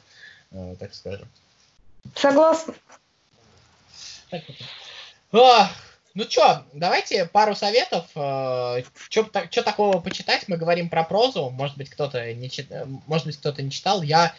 э, 0.51 0.75
так 0.79 0.95
скажем. 0.95 1.27
Согласна. 2.15 2.75
Ох, 5.31 5.67
ну 6.15 6.23
что, 6.23 6.63
давайте 6.71 7.25
пару 7.25 7.55
советов. 7.55 8.05
Э, 8.15 8.81
что 9.09 9.63
такого 9.63 9.99
почитать? 9.99 10.45
Мы 10.47 10.55
говорим 10.55 10.89
про 10.89 11.03
прозу. 11.03 11.49
Может 11.49 11.75
быть, 11.77 11.89
кто-то 11.89 12.33
не, 12.33 12.49
чит... 12.49 12.71
Может 13.05 13.27
быть, 13.27 13.37
кто-то 13.37 13.61
не 13.61 13.69
читал. 13.69 14.01
Я 14.01 14.33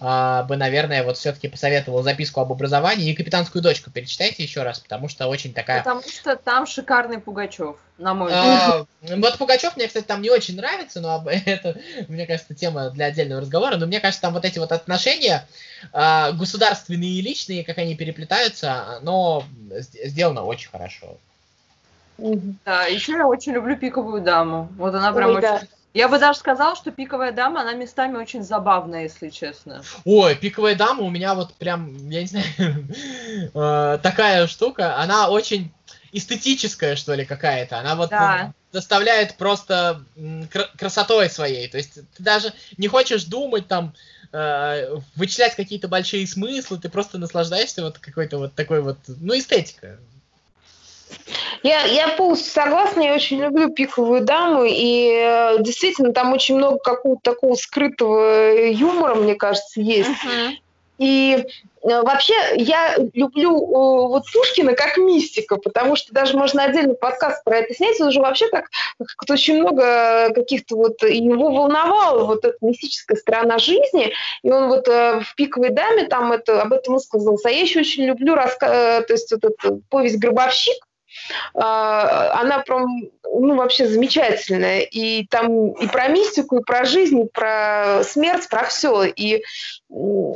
а, 0.00 0.42
бы, 0.42 0.58
наверное, 0.58 1.02
вот 1.02 1.16
все-таки 1.16 1.48
посоветовал 1.48 2.02
записку 2.02 2.40
об 2.40 2.52
образовании 2.52 3.10
и 3.10 3.14
капитанскую 3.14 3.62
дочку. 3.62 3.90
Перечитайте 3.90 4.42
еще 4.42 4.64
раз, 4.64 4.80
потому 4.80 5.08
что 5.08 5.26
очень 5.26 5.54
такая... 5.54 5.78
Потому 5.78 6.02
что 6.02 6.36
там 6.36 6.66
шикарный 6.66 7.18
Пугачев. 7.18 7.76
На 7.98 8.14
мой 8.14 8.30
а, 8.32 8.86
взгляд. 9.00 9.20
Вот 9.20 9.38
Пугачев 9.38 9.76
мне, 9.76 9.86
кстати, 9.86 10.04
там 10.04 10.22
не 10.22 10.30
очень 10.30 10.56
нравится, 10.56 11.00
но 11.00 11.24
это, 11.46 11.78
мне 12.08 12.26
кажется, 12.26 12.54
тема 12.54 12.90
для 12.90 13.06
отдельного 13.06 13.40
разговора. 13.40 13.76
Но 13.76 13.86
мне 13.86 14.00
кажется, 14.00 14.22
там 14.22 14.34
вот 14.34 14.44
эти 14.44 14.58
вот 14.58 14.72
отношения 14.72 15.46
а, 15.92 16.32
государственные 16.32 17.10
и 17.10 17.22
личные, 17.22 17.64
как 17.64 17.78
они 17.78 17.94
переплетаются, 17.94 18.98
но 19.02 19.44
сделано 20.04 20.44
очень 20.44 20.70
хорошо. 20.70 21.16
Да, 22.18 22.84
еще 22.84 23.12
я 23.12 23.26
очень 23.26 23.52
люблю 23.52 23.76
пиковую 23.76 24.22
даму. 24.22 24.68
Вот 24.76 24.94
она 24.94 25.12
прям 25.12 25.30
Ой, 25.30 25.36
очень... 25.36 25.42
Да. 25.42 25.60
Я 25.94 26.08
бы 26.08 26.18
даже 26.18 26.40
сказала, 26.40 26.74
что 26.74 26.90
пиковая 26.90 27.30
дама, 27.30 27.60
она 27.60 27.72
местами 27.72 28.16
очень 28.16 28.42
забавная, 28.42 29.04
если 29.04 29.28
честно. 29.28 29.82
Ой, 30.04 30.34
пиковая 30.34 30.74
дама 30.74 31.02
у 31.02 31.10
меня 31.10 31.34
вот 31.34 31.54
прям, 31.54 32.10
я 32.10 32.22
не 32.22 32.26
знаю, 32.26 32.46
э, 33.54 33.98
такая 34.02 34.48
штука, 34.48 34.98
она 34.98 35.28
очень 35.30 35.72
эстетическая, 36.14 36.94
что 36.94 37.14
ли, 37.14 37.24
какая-то. 37.24 37.78
Она 37.78 37.96
вот 37.96 38.10
да. 38.10 38.54
доставляет 38.72 39.34
просто 39.34 40.02
красотой 40.78 41.28
своей. 41.28 41.68
То 41.68 41.76
есть 41.76 41.94
ты 41.94 42.22
даже 42.22 42.52
не 42.78 42.86
хочешь 42.86 43.24
думать 43.24 43.66
там, 43.66 43.94
э, 44.32 44.96
вычислять 45.16 45.56
какие-то 45.56 45.88
большие 45.88 46.26
смыслы, 46.26 46.78
ты 46.78 46.88
просто 46.88 47.18
наслаждаешься 47.18 47.82
вот 47.82 47.98
какой-то 47.98 48.38
вот 48.38 48.54
такой 48.54 48.80
вот, 48.80 48.98
ну, 49.08 49.36
эстетика. 49.36 49.98
Я, 51.64 51.84
я 51.84 52.08
полностью 52.10 52.52
согласна, 52.52 53.02
я 53.02 53.14
очень 53.14 53.40
люблю 53.40 53.70
пиковую 53.70 54.24
даму, 54.24 54.64
и 54.64 55.08
э, 55.10 55.62
действительно 55.62 56.12
там 56.12 56.32
очень 56.32 56.56
много 56.56 56.78
какого-то 56.78 57.32
такого 57.32 57.56
скрытого 57.56 58.70
юмора, 58.70 59.16
мне 59.16 59.34
кажется, 59.34 59.80
есть. 59.80 60.10
Uh-huh. 60.10 60.52
И 60.98 61.34
э, 61.34 61.42
вообще 61.82 62.34
я 62.56 62.96
люблю 63.14 63.56
э, 63.56 64.08
вот 64.08 64.24
Пушкина 64.32 64.74
как 64.74 64.96
мистика, 64.96 65.56
потому 65.56 65.96
что 65.96 66.12
даже 66.12 66.36
можно 66.36 66.64
отдельный 66.64 66.94
подкаст 66.94 67.42
про 67.42 67.58
это 67.58 67.74
снять, 67.74 68.00
он 68.00 68.08
уже 68.08 68.20
вообще 68.20 68.48
так, 68.48 68.66
как 68.98 69.30
очень 69.30 69.58
много 69.60 70.32
каких-то 70.34 70.76
вот, 70.76 71.02
его 71.02 71.50
волновала 71.50 72.24
вот 72.24 72.44
эта 72.44 72.56
мистическая 72.60 73.16
сторона 73.16 73.58
жизни, 73.58 74.12
и 74.42 74.50
он 74.50 74.68
вот 74.68 74.86
э, 74.86 75.20
в 75.20 75.34
«Пиковой 75.34 75.70
даме» 75.70 76.04
там 76.04 76.30
это, 76.32 76.62
об 76.62 76.72
этом 76.72 76.94
высказался. 76.94 77.48
А 77.48 77.52
я 77.52 77.62
еще 77.62 77.80
очень 77.80 78.04
люблю 78.04 78.34
раска... 78.34 79.02
то 79.02 79.12
есть 79.12 79.32
вот 79.32 79.44
эту 79.44 79.82
повесть 79.88 80.18
«Гробовщик», 80.18 80.76
она 81.54 82.58
прям, 82.66 82.86
ну, 83.22 83.54
вообще 83.54 83.86
замечательная. 83.86 84.80
И 84.80 85.24
там 85.28 85.70
и 85.70 85.86
про 85.86 86.08
мистику, 86.08 86.58
и 86.58 86.64
про 86.64 86.84
жизнь, 86.84 87.20
и 87.20 87.28
про 87.28 88.02
смерть, 88.02 88.48
про 88.48 88.64
все. 88.64 89.04
И 89.04 89.44
Э, 89.94 90.32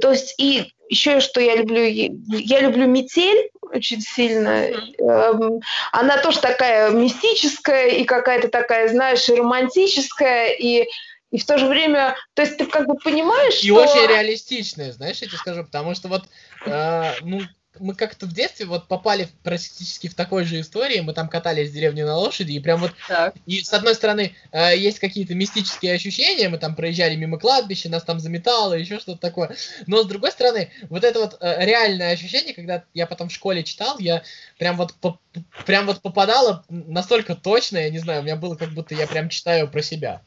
то 0.00 0.10
есть 0.10 0.34
и 0.38 0.72
еще 0.88 1.20
что 1.20 1.40
я 1.40 1.56
люблю, 1.56 1.82
я 1.82 2.60
люблю 2.60 2.86
метель 2.86 3.50
очень 3.62 4.00
сильно. 4.00 4.70
Mm-hmm. 4.70 5.60
Она 5.92 6.18
тоже 6.18 6.40
такая 6.40 6.90
мистическая 6.90 7.88
и 7.88 8.04
какая-то 8.04 8.48
такая, 8.48 8.88
знаешь, 8.88 9.28
романтическая 9.28 10.48
и 10.52 10.86
и 11.30 11.38
в 11.38 11.44
то 11.44 11.58
же 11.58 11.66
время, 11.66 12.16
то 12.32 12.40
есть 12.40 12.56
ты 12.56 12.64
как 12.64 12.86
бы 12.86 12.94
понимаешь, 12.94 13.62
и 13.62 13.66
что... 13.66 13.82
очень 13.82 14.08
реалистичная, 14.08 14.92
знаешь, 14.92 15.18
я 15.18 15.28
тебе 15.28 15.36
скажу, 15.36 15.62
потому 15.62 15.94
что 15.94 16.08
вот, 16.08 16.22
э, 16.64 17.12
ну, 17.20 17.42
мы 17.80 17.94
как-то 17.94 18.26
в 18.26 18.32
детстве 18.32 18.66
вот 18.66 18.88
попали 18.88 19.28
практически 19.42 20.08
в 20.08 20.14
такой 20.14 20.44
же 20.44 20.60
истории, 20.60 21.00
мы 21.00 21.12
там 21.12 21.28
катались 21.28 21.70
в 21.70 21.72
деревне 21.72 22.04
на 22.04 22.16
лошади, 22.16 22.52
и 22.52 22.60
прям 22.60 22.80
вот, 22.80 22.92
так. 23.08 23.34
и 23.46 23.62
с 23.62 23.72
одной 23.72 23.94
стороны, 23.94 24.34
э, 24.52 24.76
есть 24.76 24.98
какие-то 24.98 25.34
мистические 25.34 25.94
ощущения, 25.94 26.48
мы 26.48 26.58
там 26.58 26.74
проезжали 26.74 27.16
мимо 27.16 27.38
кладбища, 27.38 27.88
нас 27.88 28.04
там 28.04 28.20
заметало, 28.20 28.74
еще 28.74 28.98
что-то 28.98 29.20
такое, 29.20 29.56
но 29.86 30.02
с 30.02 30.06
другой 30.06 30.32
стороны, 30.32 30.70
вот 30.88 31.04
это 31.04 31.20
вот 31.20 31.36
э, 31.40 31.64
реальное 31.64 32.12
ощущение, 32.12 32.54
когда 32.54 32.84
я 32.94 33.06
потом 33.06 33.28
в 33.28 33.32
школе 33.32 33.64
читал, 33.64 33.98
я 33.98 34.22
прям 34.58 34.76
вот, 34.76 34.94
по, 34.94 35.18
прям 35.66 35.86
вот 35.86 36.00
попадала 36.00 36.64
настолько 36.68 37.34
точно, 37.34 37.78
я 37.78 37.90
не 37.90 37.98
знаю, 37.98 38.20
у 38.20 38.24
меня 38.24 38.36
было 38.36 38.54
как 38.56 38.70
будто 38.70 38.94
я 38.94 39.06
прям 39.06 39.28
читаю 39.28 39.68
про 39.68 39.82
себя. 39.82 40.22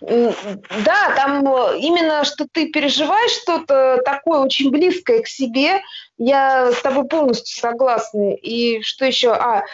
Да, 0.00 1.12
там 1.16 1.46
э, 1.46 1.78
именно, 1.78 2.24
что 2.24 2.46
ты 2.50 2.70
переживаешь 2.70 3.32
что-то 3.32 4.00
такое 4.04 4.40
очень 4.40 4.70
близкое 4.70 5.22
к 5.22 5.26
себе, 5.26 5.82
я 6.18 6.70
с 6.70 6.80
тобой 6.82 7.04
полностью 7.08 7.60
согласна. 7.60 8.34
И 8.34 8.80
что 8.82 9.04
еще? 9.04 9.32
А, 9.32 9.64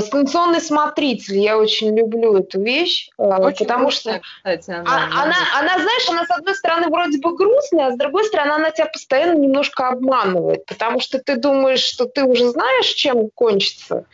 Станционный 0.00 0.60
смотритель, 0.60 1.38
я 1.38 1.58
очень 1.58 1.96
люблю 1.96 2.36
эту 2.36 2.60
вещь, 2.60 3.10
э, 3.18 3.22
очень 3.22 3.66
потому 3.66 3.86
грустная, 3.86 4.20
что 4.20 4.56
кстати, 4.56 4.70
она, 4.70 4.84
а, 4.86 5.22
она, 5.22 5.34
она, 5.58 5.82
знаешь, 5.82 6.08
она 6.08 6.24
с 6.24 6.30
одной 6.30 6.54
стороны 6.54 6.88
вроде 6.88 7.18
бы 7.18 7.34
грустная, 7.34 7.88
а 7.88 7.92
с 7.92 7.96
другой 7.96 8.24
стороны 8.26 8.52
она 8.52 8.70
тебя 8.70 8.86
постоянно 8.86 9.36
немножко 9.36 9.88
обманывает, 9.88 10.66
потому 10.66 11.00
что 11.00 11.18
ты 11.18 11.34
думаешь, 11.34 11.80
что 11.80 12.04
ты 12.04 12.22
уже 12.22 12.48
знаешь, 12.50 12.86
чем 12.86 13.28
кончится, 13.30 14.04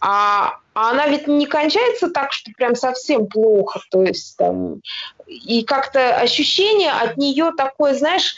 а, 0.00 0.59
а 0.74 0.90
она 0.90 1.08
ведь 1.08 1.26
не 1.26 1.46
кончается 1.46 2.10
так, 2.10 2.32
что 2.32 2.50
прям 2.56 2.76
совсем 2.76 3.26
плохо. 3.26 3.80
То 3.90 4.02
есть 4.02 4.36
там 4.36 4.80
и 5.26 5.64
как-то 5.64 6.16
ощущение 6.16 6.92
от 6.92 7.16
нее 7.16 7.52
такое, 7.56 7.94
знаешь, 7.94 8.36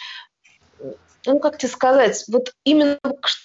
ну, 1.26 1.38
как 1.38 1.58
тебе 1.58 1.70
сказать, 1.70 2.24
вот 2.28 2.52
именно 2.64 2.98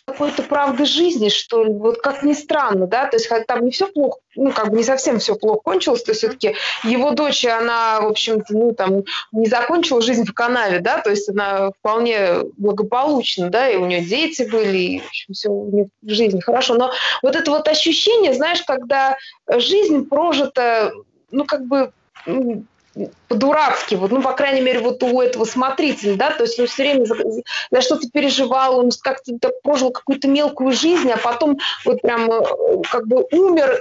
какой-то 0.06 0.44
правды 0.44 0.86
жизни, 0.86 1.30
что 1.30 1.64
ли, 1.64 1.72
вот 1.72 2.00
как 2.02 2.24
ни 2.24 2.34
странно, 2.34 2.88
да, 2.88 3.06
то 3.06 3.18
есть 3.18 3.30
там 3.48 3.66
не 3.66 3.72
все 3.72 3.88
плохо, 3.88 4.20
ну, 4.36 4.52
как 4.52 4.70
бы 4.70 4.78
не 4.78 4.84
совсем 4.84 5.20
все 5.20 5.36
плохо 5.36 5.60
кончилось, 5.64 6.04
то 6.04 6.14
все-таки 6.14 6.56
его 6.84 7.12
дочь, 7.12 7.46
она, 7.46 8.02
в 8.02 8.08
общем-то, 8.08 8.54
ну, 8.54 8.74
там, 8.74 9.04
не 9.32 9.48
закончила 9.48 10.02
жизнь 10.02 10.26
в 10.26 10.34
канаве, 10.34 10.80
да, 10.80 11.02
то 11.02 11.12
есть 11.12 11.30
она 11.30 11.72
вполне 11.72 12.44
благополучна, 12.58 13.50
да, 13.50 13.70
и 13.70 13.78
у 13.78 13.86
нее 13.86 14.02
дети 14.02 14.44
были, 14.44 14.78
и, 14.78 15.00
в 15.00 15.08
общем, 15.08 15.34
все 15.34 15.50
у 15.50 15.70
нее 15.70 15.88
в 16.02 16.10
жизни 16.10 16.40
хорошо, 16.40 16.76
но 16.76 16.92
вот 17.22 17.36
это 17.36 17.52
вот 17.52 17.68
ощущение, 17.68 18.34
знаешь, 18.34 18.64
когда 18.64 19.18
жизнь 19.48 20.08
прожита, 20.08 20.92
ну, 21.32 21.46
как 21.46 21.66
бы, 21.66 21.92
по-дурацки, 23.28 23.96
вот, 23.96 24.12
ну, 24.12 24.22
по 24.22 24.34
крайней 24.34 24.62
мере, 24.62 24.80
вот 24.80 25.02
у 25.04 25.22
этого 25.22 25.46
смотрителя, 25.46 26.16
да, 26.16 26.32
то 26.32 26.44
есть 26.44 26.60
он 26.60 26.68
все 26.68 26.84
время 26.84 27.06
за, 27.06 27.16
за 27.72 27.82
что-то 27.82 28.10
переживал, 28.10 28.80
он 28.80 28.90
как-то 29.02 29.34
прожил 29.64 29.92
какую-то 29.92 30.28
мелкую 30.28 30.72
жизнь, 30.72 31.12
а 31.12 31.18
потом 31.18 31.58
вот 31.86 32.02
прям 32.02 32.32
э, 32.32 32.42
как 32.90 33.08
бы 33.08 33.26
умер 33.32 33.80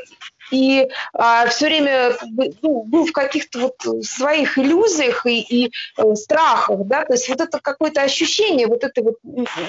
и 0.51 0.89
а, 1.13 1.47
все 1.49 1.67
время 1.67 2.13
как 2.13 2.29
бы, 2.29 2.53
ну, 2.63 2.83
был 2.85 3.07
в 3.07 3.13
каких-то 3.13 3.59
вот 3.59 4.05
своих 4.05 4.59
иллюзиях 4.59 5.27
и, 5.27 5.41
и 5.41 5.73
э, 5.97 6.15
страхах, 6.15 6.87
да, 6.87 7.05
то 7.05 7.15
есть 7.15 7.29
вот 7.29 7.41
это 7.41 7.59
какое-то 7.61 8.03
ощущение 8.03 8.67
вот 8.67 8.85
этой 8.85 9.03
вот 9.03 9.17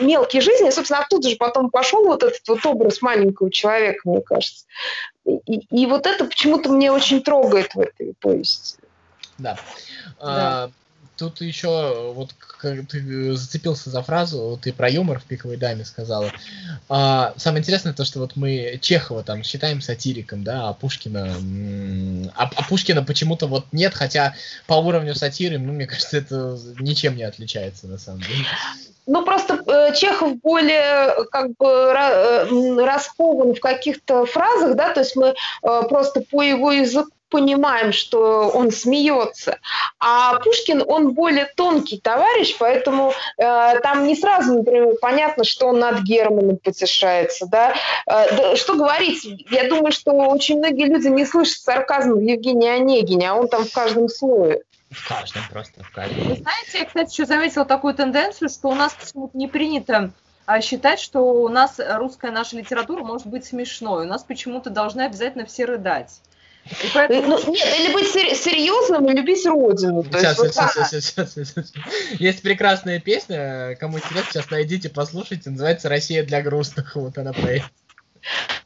мелкой 0.02 0.42
жизни, 0.42 0.70
собственно, 0.70 1.02
оттуда 1.02 1.30
же 1.30 1.36
потом 1.36 1.70
пошел 1.70 2.06
вот 2.06 2.24
этот 2.24 2.48
вот 2.48 2.66
образ 2.66 3.02
маленького 3.02 3.52
человека, 3.52 4.02
мне 4.06 4.22
кажется. 4.22 4.66
И, 5.26 5.66
и 5.72 5.86
вот 5.88 6.06
это 6.06 6.26
почему-то 6.26 6.70
мне 6.70 6.92
очень 6.92 7.22
трогает 7.22 7.74
в 7.76 7.80
этой 7.80 8.14
повести. 8.20 8.78
Да. 9.38 9.56
да. 9.56 9.60
А, 10.20 10.72
тут 11.18 11.42
еще, 11.42 12.14
вот 12.14 12.34
ты 12.62 13.36
зацепился 13.36 13.90
за 13.90 14.02
фразу, 14.02 14.60
ты 14.62 14.72
про 14.72 14.90
юмор 14.90 15.20
в 15.20 15.24
«Пиковой 15.24 15.58
даме» 15.58 15.86
сказала. 15.86 16.32
А, 16.90 17.34
самое 17.38 17.62
интересное 17.62 17.94
то, 17.94 18.06
что 18.06 18.20
вот 18.20 18.36
мы 18.36 18.80
Чехова 18.82 19.24
там 19.24 19.44
считаем 19.44 19.82
сатириком, 19.82 20.44
да, 20.44 20.70
а 20.70 20.74
Пушкина... 20.74 21.36
А, 22.36 22.50
а 22.56 22.64
Пушкина 22.64 23.04
почему-то 23.04 23.48
вот 23.48 23.66
нет, 23.72 23.94
хотя 23.94 24.36
по 24.68 24.76
уровню 24.76 25.16
сатиры, 25.16 25.58
ну, 25.58 25.74
мне 25.74 25.88
кажется, 25.88 26.18
это 26.18 26.58
ничем 26.80 27.16
не 27.16 27.24
отличается, 27.24 27.88
на 27.88 27.98
самом 27.98 28.22
деле. 28.22 28.46
Ну, 29.08 29.24
просто 29.24 29.64
э, 29.66 29.96
Чехов 29.96 30.36
более 30.42 31.26
как 31.32 31.52
бы 31.58 31.66
э, 31.66 32.86
раскован 32.86 33.56
в 33.56 33.60
каких-то 33.62 34.26
фразах, 34.26 34.76
да, 34.76 34.94
то 34.94 35.00
есть 35.00 35.16
мы 35.16 35.28
э, 35.28 35.34
просто 35.88 36.22
по 36.30 36.42
его 36.42 36.74
языку 36.74 37.12
понимаем, 37.30 37.92
что 37.92 38.50
он 38.50 38.72
смеется. 38.72 39.60
А 40.00 40.40
Пушкин, 40.40 40.84
он 40.88 41.14
более 41.14 41.46
тонкий 41.56 42.00
товарищ, 42.00 42.56
поэтому 42.58 43.14
э, 43.38 43.80
там 43.82 44.08
не 44.08 44.16
сразу, 44.16 44.54
например, 44.54 44.96
понятно, 45.02 45.44
что 45.44 45.68
он 45.68 45.80
над 45.80 46.02
Германом 46.02 46.58
потешается. 46.58 47.48
Да? 47.48 47.76
Э, 48.08 48.36
да, 48.36 48.56
что 48.56 48.76
говорить, 48.76 49.28
я 49.52 49.68
думаю, 49.70 49.92
что 49.92 50.12
очень 50.12 50.58
многие 50.58 50.86
люди 50.86 51.08
не 51.08 51.26
слышат 51.26 51.58
сарказм 51.58 52.14
в 52.14 52.22
Евгении 52.22 52.70
Онегине, 52.70 53.32
а 53.32 53.36
он 53.36 53.48
там 53.48 53.66
в 53.66 53.72
каждом 53.72 54.10
слое. 54.10 54.62
В 54.90 55.08
каждом, 55.08 55.42
просто 55.52 55.84
в 55.84 55.92
каждом. 55.92 56.30
Вы 56.30 56.36
знаете, 56.36 56.80
я, 56.80 56.86
кстати, 56.86 57.12
еще 57.12 57.26
заметила 57.26 57.66
такую 57.66 57.94
тенденцию, 57.94 58.50
что 58.50 58.70
у 58.70 58.76
нас 58.76 58.94
почему-то 58.94 59.38
не 59.38 59.48
принято 59.48 60.12
а, 60.46 60.62
считать, 60.62 61.00
что 61.02 61.20
у 61.20 61.50
нас 61.50 61.78
русская 61.78 62.32
наша 62.32 62.56
литература 62.56 63.04
может 63.04 63.28
быть 63.28 63.46
смешной. 63.46 64.06
У 64.06 64.08
нас 64.08 64.24
почему-то 64.24 64.70
должны 64.70 65.02
обязательно 65.02 65.46
все 65.46 65.66
рыдать. 65.66 66.22
Поэтому... 66.94 67.38
Ну, 67.38 67.54
нет, 67.54 67.68
или 67.80 67.94
быть 67.94 68.08
серьезным 68.08 69.10
и 69.10 69.14
любить 69.14 69.46
родину. 69.46 70.04
Сейчас, 70.04 70.40
есть, 70.40 70.54
сейчас, 70.54 70.76
вот 70.76 70.88
сейчас, 70.88 70.90
сейчас, 70.92 71.34
сейчас, 71.34 71.50
сейчас. 71.50 71.74
Есть 72.20 72.42
прекрасная 72.42 73.00
песня, 73.00 73.76
кому 73.80 73.98
интересно, 73.98 74.32
сейчас 74.32 74.50
найдите, 74.50 74.90
послушайте, 74.90 75.50
называется 75.50 75.90
«Россия 75.90 76.24
для 76.24 76.42
грустных». 76.42 76.96
Вот 76.96 77.18
она 77.18 77.34
поет. 77.34 77.64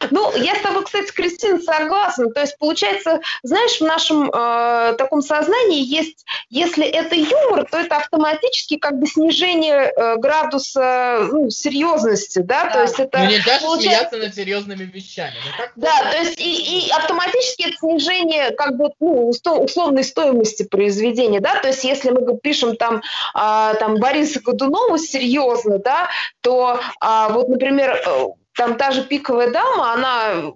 Ну, 0.10 0.36
я 0.36 0.56
с 0.56 0.62
тобой, 0.62 0.84
кстати, 0.84 1.12
Кристина, 1.12 1.60
согласна. 1.60 2.32
То 2.32 2.42
есть, 2.42 2.58
получается, 2.58 3.20
знаешь, 3.44 3.78
в 3.78 3.82
нашем 3.82 4.30
э, 4.30 4.96
таком 4.98 5.22
сознании 5.22 5.84
есть, 5.84 6.26
если 6.50 6.86
это 6.86 7.16
юмор, 7.16 7.66
то 7.70 7.78
это 7.78 7.98
автоматически 7.98 8.78
как 8.78 9.00
бы 9.00 9.08
снижение 9.08 9.92
э, 9.96 10.18
градуса 10.18 11.28
ну, 11.32 11.50
серьезности, 11.50 12.40
да? 12.40 12.66
да. 12.66 12.72
То 12.72 12.82
есть 12.82 13.00
это... 13.00 13.20
Ну, 13.20 13.26
нельзя 13.26 13.60
получается... 13.60 14.10
смеяться 14.10 14.18
над 14.18 14.36
серьезными 14.36 14.84
вещами. 14.84 15.36
Да, 15.76 16.12
то 16.12 16.18
есть 16.18 16.40
и, 16.40 16.88
и 16.88 16.92
автоматически 16.92 17.70
это 17.70 17.78
снижение 17.78 18.52
как 18.52 18.78
бы 18.78 18.92
ну, 19.00 19.30
условной 19.30 20.04
стоимости 20.04 20.64
произведения, 20.64 21.40
да? 21.40 21.60
То 21.60 21.68
есть 21.68 21.84
если 21.84 22.10
мы 22.10 22.38
пишем 22.38 22.76
там, 22.76 22.98
э, 22.98 23.76
там 23.80 23.96
Бориса 23.96 24.42
Годунова 24.42 24.98
серьезно, 24.98 25.78
да, 25.80 26.10
то 26.42 26.80
э, 27.02 27.34
вот, 27.34 27.50
например, 27.50 28.02
э, 28.06 28.26
там 28.56 28.78
та 28.78 28.92
же 28.92 29.04
пиковая 29.04 29.52
дама, 29.52 29.94
она 29.94 30.54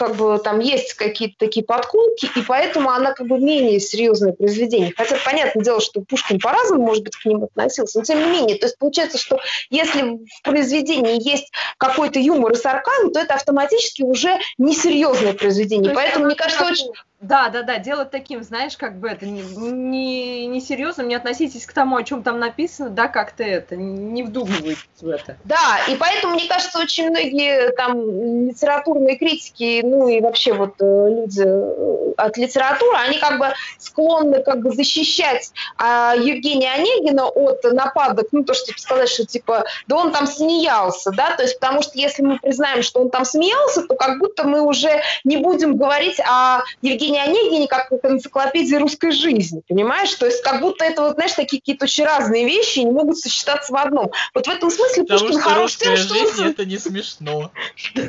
как 0.00 0.16
бы 0.16 0.38
там 0.38 0.60
есть 0.60 0.94
какие-то 0.94 1.34
такие 1.38 1.64
подколки, 1.64 2.30
и 2.34 2.42
поэтому 2.42 2.88
она 2.88 3.12
как 3.12 3.26
бы 3.26 3.38
менее 3.38 3.78
серьезное 3.80 4.32
произведение. 4.32 4.94
Хотя, 4.96 5.18
понятное 5.22 5.62
дело, 5.62 5.78
что 5.78 6.00
Пушкин 6.00 6.40
по-разному, 6.40 6.86
может 6.86 7.04
быть, 7.04 7.16
к 7.16 7.24
ним 7.26 7.44
относился, 7.44 7.98
но 7.98 8.04
тем 8.04 8.18
не 8.20 8.30
менее. 8.30 8.56
То 8.56 8.64
есть 8.64 8.78
получается, 8.78 9.18
что 9.18 9.38
если 9.68 10.02
в 10.02 10.42
произведении 10.42 11.20
есть 11.22 11.52
какой-то 11.76 12.18
юмор 12.18 12.52
и 12.52 12.56
сарказм, 12.56 13.10
то 13.12 13.20
это 13.20 13.34
автоматически 13.34 14.00
уже 14.00 14.38
несерьезное 14.56 15.34
произведение. 15.34 15.92
Поэтому, 15.92 16.24
мне 16.24 16.34
кажется, 16.34 16.64
очень 16.64 16.90
да, 17.20 17.50
да, 17.50 17.62
да, 17.62 17.78
делать 17.78 18.10
таким, 18.10 18.42
знаешь, 18.42 18.78
как 18.78 18.98
бы 18.98 19.06
это 19.06 19.26
не, 19.26 20.46
не, 20.46 20.60
серьезно, 20.60 21.02
не 21.02 21.14
относитесь 21.14 21.66
к 21.66 21.72
тому, 21.74 21.96
о 21.96 22.02
чем 22.02 22.22
там 22.22 22.38
написано, 22.38 22.88
да, 22.88 23.08
как-то 23.08 23.44
это, 23.44 23.76
не 23.76 24.22
вдумывайтесь 24.22 24.88
в 24.98 25.06
это. 25.06 25.36
Да, 25.44 25.78
и 25.86 25.96
поэтому, 25.96 26.34
мне 26.34 26.48
кажется, 26.48 26.78
очень 26.78 27.10
многие 27.10 27.72
там 27.72 28.48
литературные 28.48 29.18
критики, 29.18 29.82
ну 29.84 30.08
и 30.08 30.20
вообще 30.20 30.54
вот 30.54 30.76
э, 30.80 31.08
люди 31.10 31.42
э, 31.44 32.12
от 32.16 32.38
литературы, 32.38 32.96
они 32.96 33.18
как 33.18 33.38
бы 33.38 33.48
склонны 33.76 34.42
как 34.42 34.62
бы 34.62 34.70
защищать 34.70 35.52
а, 35.76 36.14
Евгения 36.14 36.72
Онегина 36.72 37.26
от 37.26 37.62
нападок, 37.64 38.28
ну 38.32 38.44
то, 38.44 38.54
что 38.54 38.68
типа, 38.68 38.80
сказать, 38.80 39.08
что 39.10 39.26
типа, 39.26 39.64
да 39.86 39.96
он 39.96 40.12
там 40.12 40.26
смеялся, 40.26 41.10
да, 41.10 41.36
то 41.36 41.42
есть 41.42 41.60
потому 41.60 41.82
что 41.82 41.98
если 41.98 42.22
мы 42.22 42.38
признаем, 42.38 42.82
что 42.82 43.00
он 43.00 43.10
там 43.10 43.26
смеялся, 43.26 43.82
то 43.82 43.94
как 43.94 44.18
будто 44.18 44.44
мы 44.44 44.62
уже 44.62 45.02
не 45.24 45.36
будем 45.36 45.76
говорить 45.76 46.18
о 46.20 46.62
Евгении 46.80 47.09
Евгения 47.10 47.22
Онегине 47.22 47.68
как 47.68 47.90
энциклопедии 48.02 48.76
русской 48.76 49.10
жизни, 49.10 49.62
понимаешь? 49.68 50.14
То 50.14 50.26
есть 50.26 50.42
как 50.42 50.60
будто 50.60 50.84
это 50.84 51.02
вот, 51.02 51.14
знаешь, 51.14 51.32
такие 51.32 51.60
какие-то 51.60 51.84
очень 51.84 52.04
разные 52.04 52.44
вещи 52.44 52.80
не 52.80 52.90
могут 52.90 53.18
сочетаться 53.18 53.72
в 53.72 53.76
одном. 53.76 54.10
Вот 54.34 54.46
в 54.46 54.50
этом 54.50 54.70
смысле 54.70 55.04
Потому 55.04 55.20
Пушкин 55.20 55.40
что 55.40 55.48
хорош 55.48 55.76
тем, 55.76 55.96
что... 55.96 56.14
жизнь 56.14 56.44
это 56.44 56.64
не 56.64 56.78
смешно. 56.78 57.50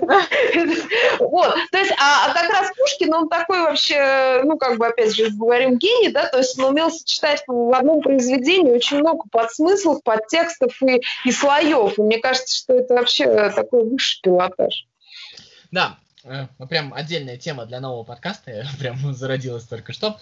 Вот, 1.19 1.55
то 1.71 1.77
есть, 1.77 1.91
а, 1.99 2.27
а 2.27 2.33
как 2.33 2.49
раз 2.49 2.71
Пушкин, 2.77 3.13
он 3.13 3.29
такой 3.29 3.61
вообще, 3.61 4.41
ну, 4.43 4.57
как 4.57 4.77
бы, 4.77 4.87
опять 4.87 5.15
же, 5.15 5.29
говорим, 5.29 5.77
гений, 5.77 6.09
да, 6.09 6.27
то 6.27 6.37
есть 6.37 6.57
он 6.59 6.65
умел 6.65 6.91
сочетать 6.91 7.43
в 7.47 7.73
одном 7.73 8.01
произведении 8.01 8.71
очень 8.71 8.99
много 8.99 9.23
подсмыслов, 9.31 10.03
подтекстов 10.03 10.73
и, 10.81 11.01
и 11.25 11.31
слоев. 11.31 11.97
И 11.97 12.01
мне 12.01 12.19
кажется, 12.19 12.55
что 12.55 12.73
это 12.73 12.93
вообще 12.95 13.51
такой 13.55 13.85
высший 13.85 14.21
пилотаж. 14.21 14.87
Да, 15.71 15.97
прям 16.69 16.93
отдельная 16.93 17.38
тема 17.38 17.65
для 17.65 17.80
нового 17.80 18.03
подкаста, 18.03 18.65
прям 18.80 19.13
зародилась 19.13 19.65
только 19.65 19.93
что. 19.93 20.19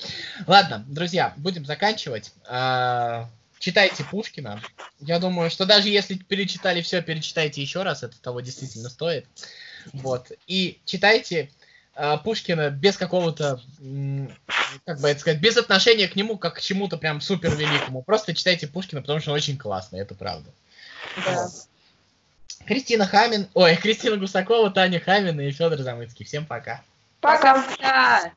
Ладно, 0.47 0.85
друзья, 0.87 1.33
будем 1.37 1.65
заканчивать. 1.65 2.33
А, 2.47 3.29
читайте 3.59 4.03
Пушкина. 4.03 4.61
Я 4.99 5.19
думаю, 5.19 5.49
что 5.49 5.65
даже 5.65 5.89
если 5.89 6.15
перечитали 6.15 6.81
все, 6.81 7.01
перечитайте 7.01 7.61
еще 7.61 7.83
раз, 7.83 8.03
это 8.03 8.19
того 8.21 8.41
действительно 8.41 8.89
стоит. 8.89 9.25
Вот. 9.93 10.31
И 10.47 10.79
читайте 10.85 11.49
а, 11.95 12.17
Пушкина 12.17 12.69
без 12.69 12.97
какого-то, 12.97 13.61
как 14.85 14.99
бы 15.01 15.09
это 15.09 15.19
сказать, 15.19 15.41
без 15.41 15.57
отношения 15.57 16.07
к 16.07 16.15
нему 16.15 16.37
как 16.37 16.55
к 16.55 16.61
чему-то 16.61 16.97
прям 16.97 17.19
супер 17.21 17.55
великому. 17.55 18.03
Просто 18.03 18.33
читайте 18.33 18.67
Пушкина, 18.67 19.01
потому 19.01 19.19
что 19.19 19.31
он 19.31 19.37
очень 19.37 19.57
классный, 19.57 19.99
это 19.99 20.15
правда. 20.15 20.49
Да. 21.25 21.49
Кристина 22.65 23.05
Хамин, 23.05 23.47
ой, 23.53 23.75
Кристина 23.81 24.17
Гусакова, 24.17 24.71
Таня 24.71 24.99
Хамина 24.99 25.41
и 25.41 25.51
Федор 25.51 25.79
Замыцкий. 25.79 26.25
Всем 26.25 26.45
пока. 26.45 26.81
Пока. 27.21 27.61
пока. 27.61 28.31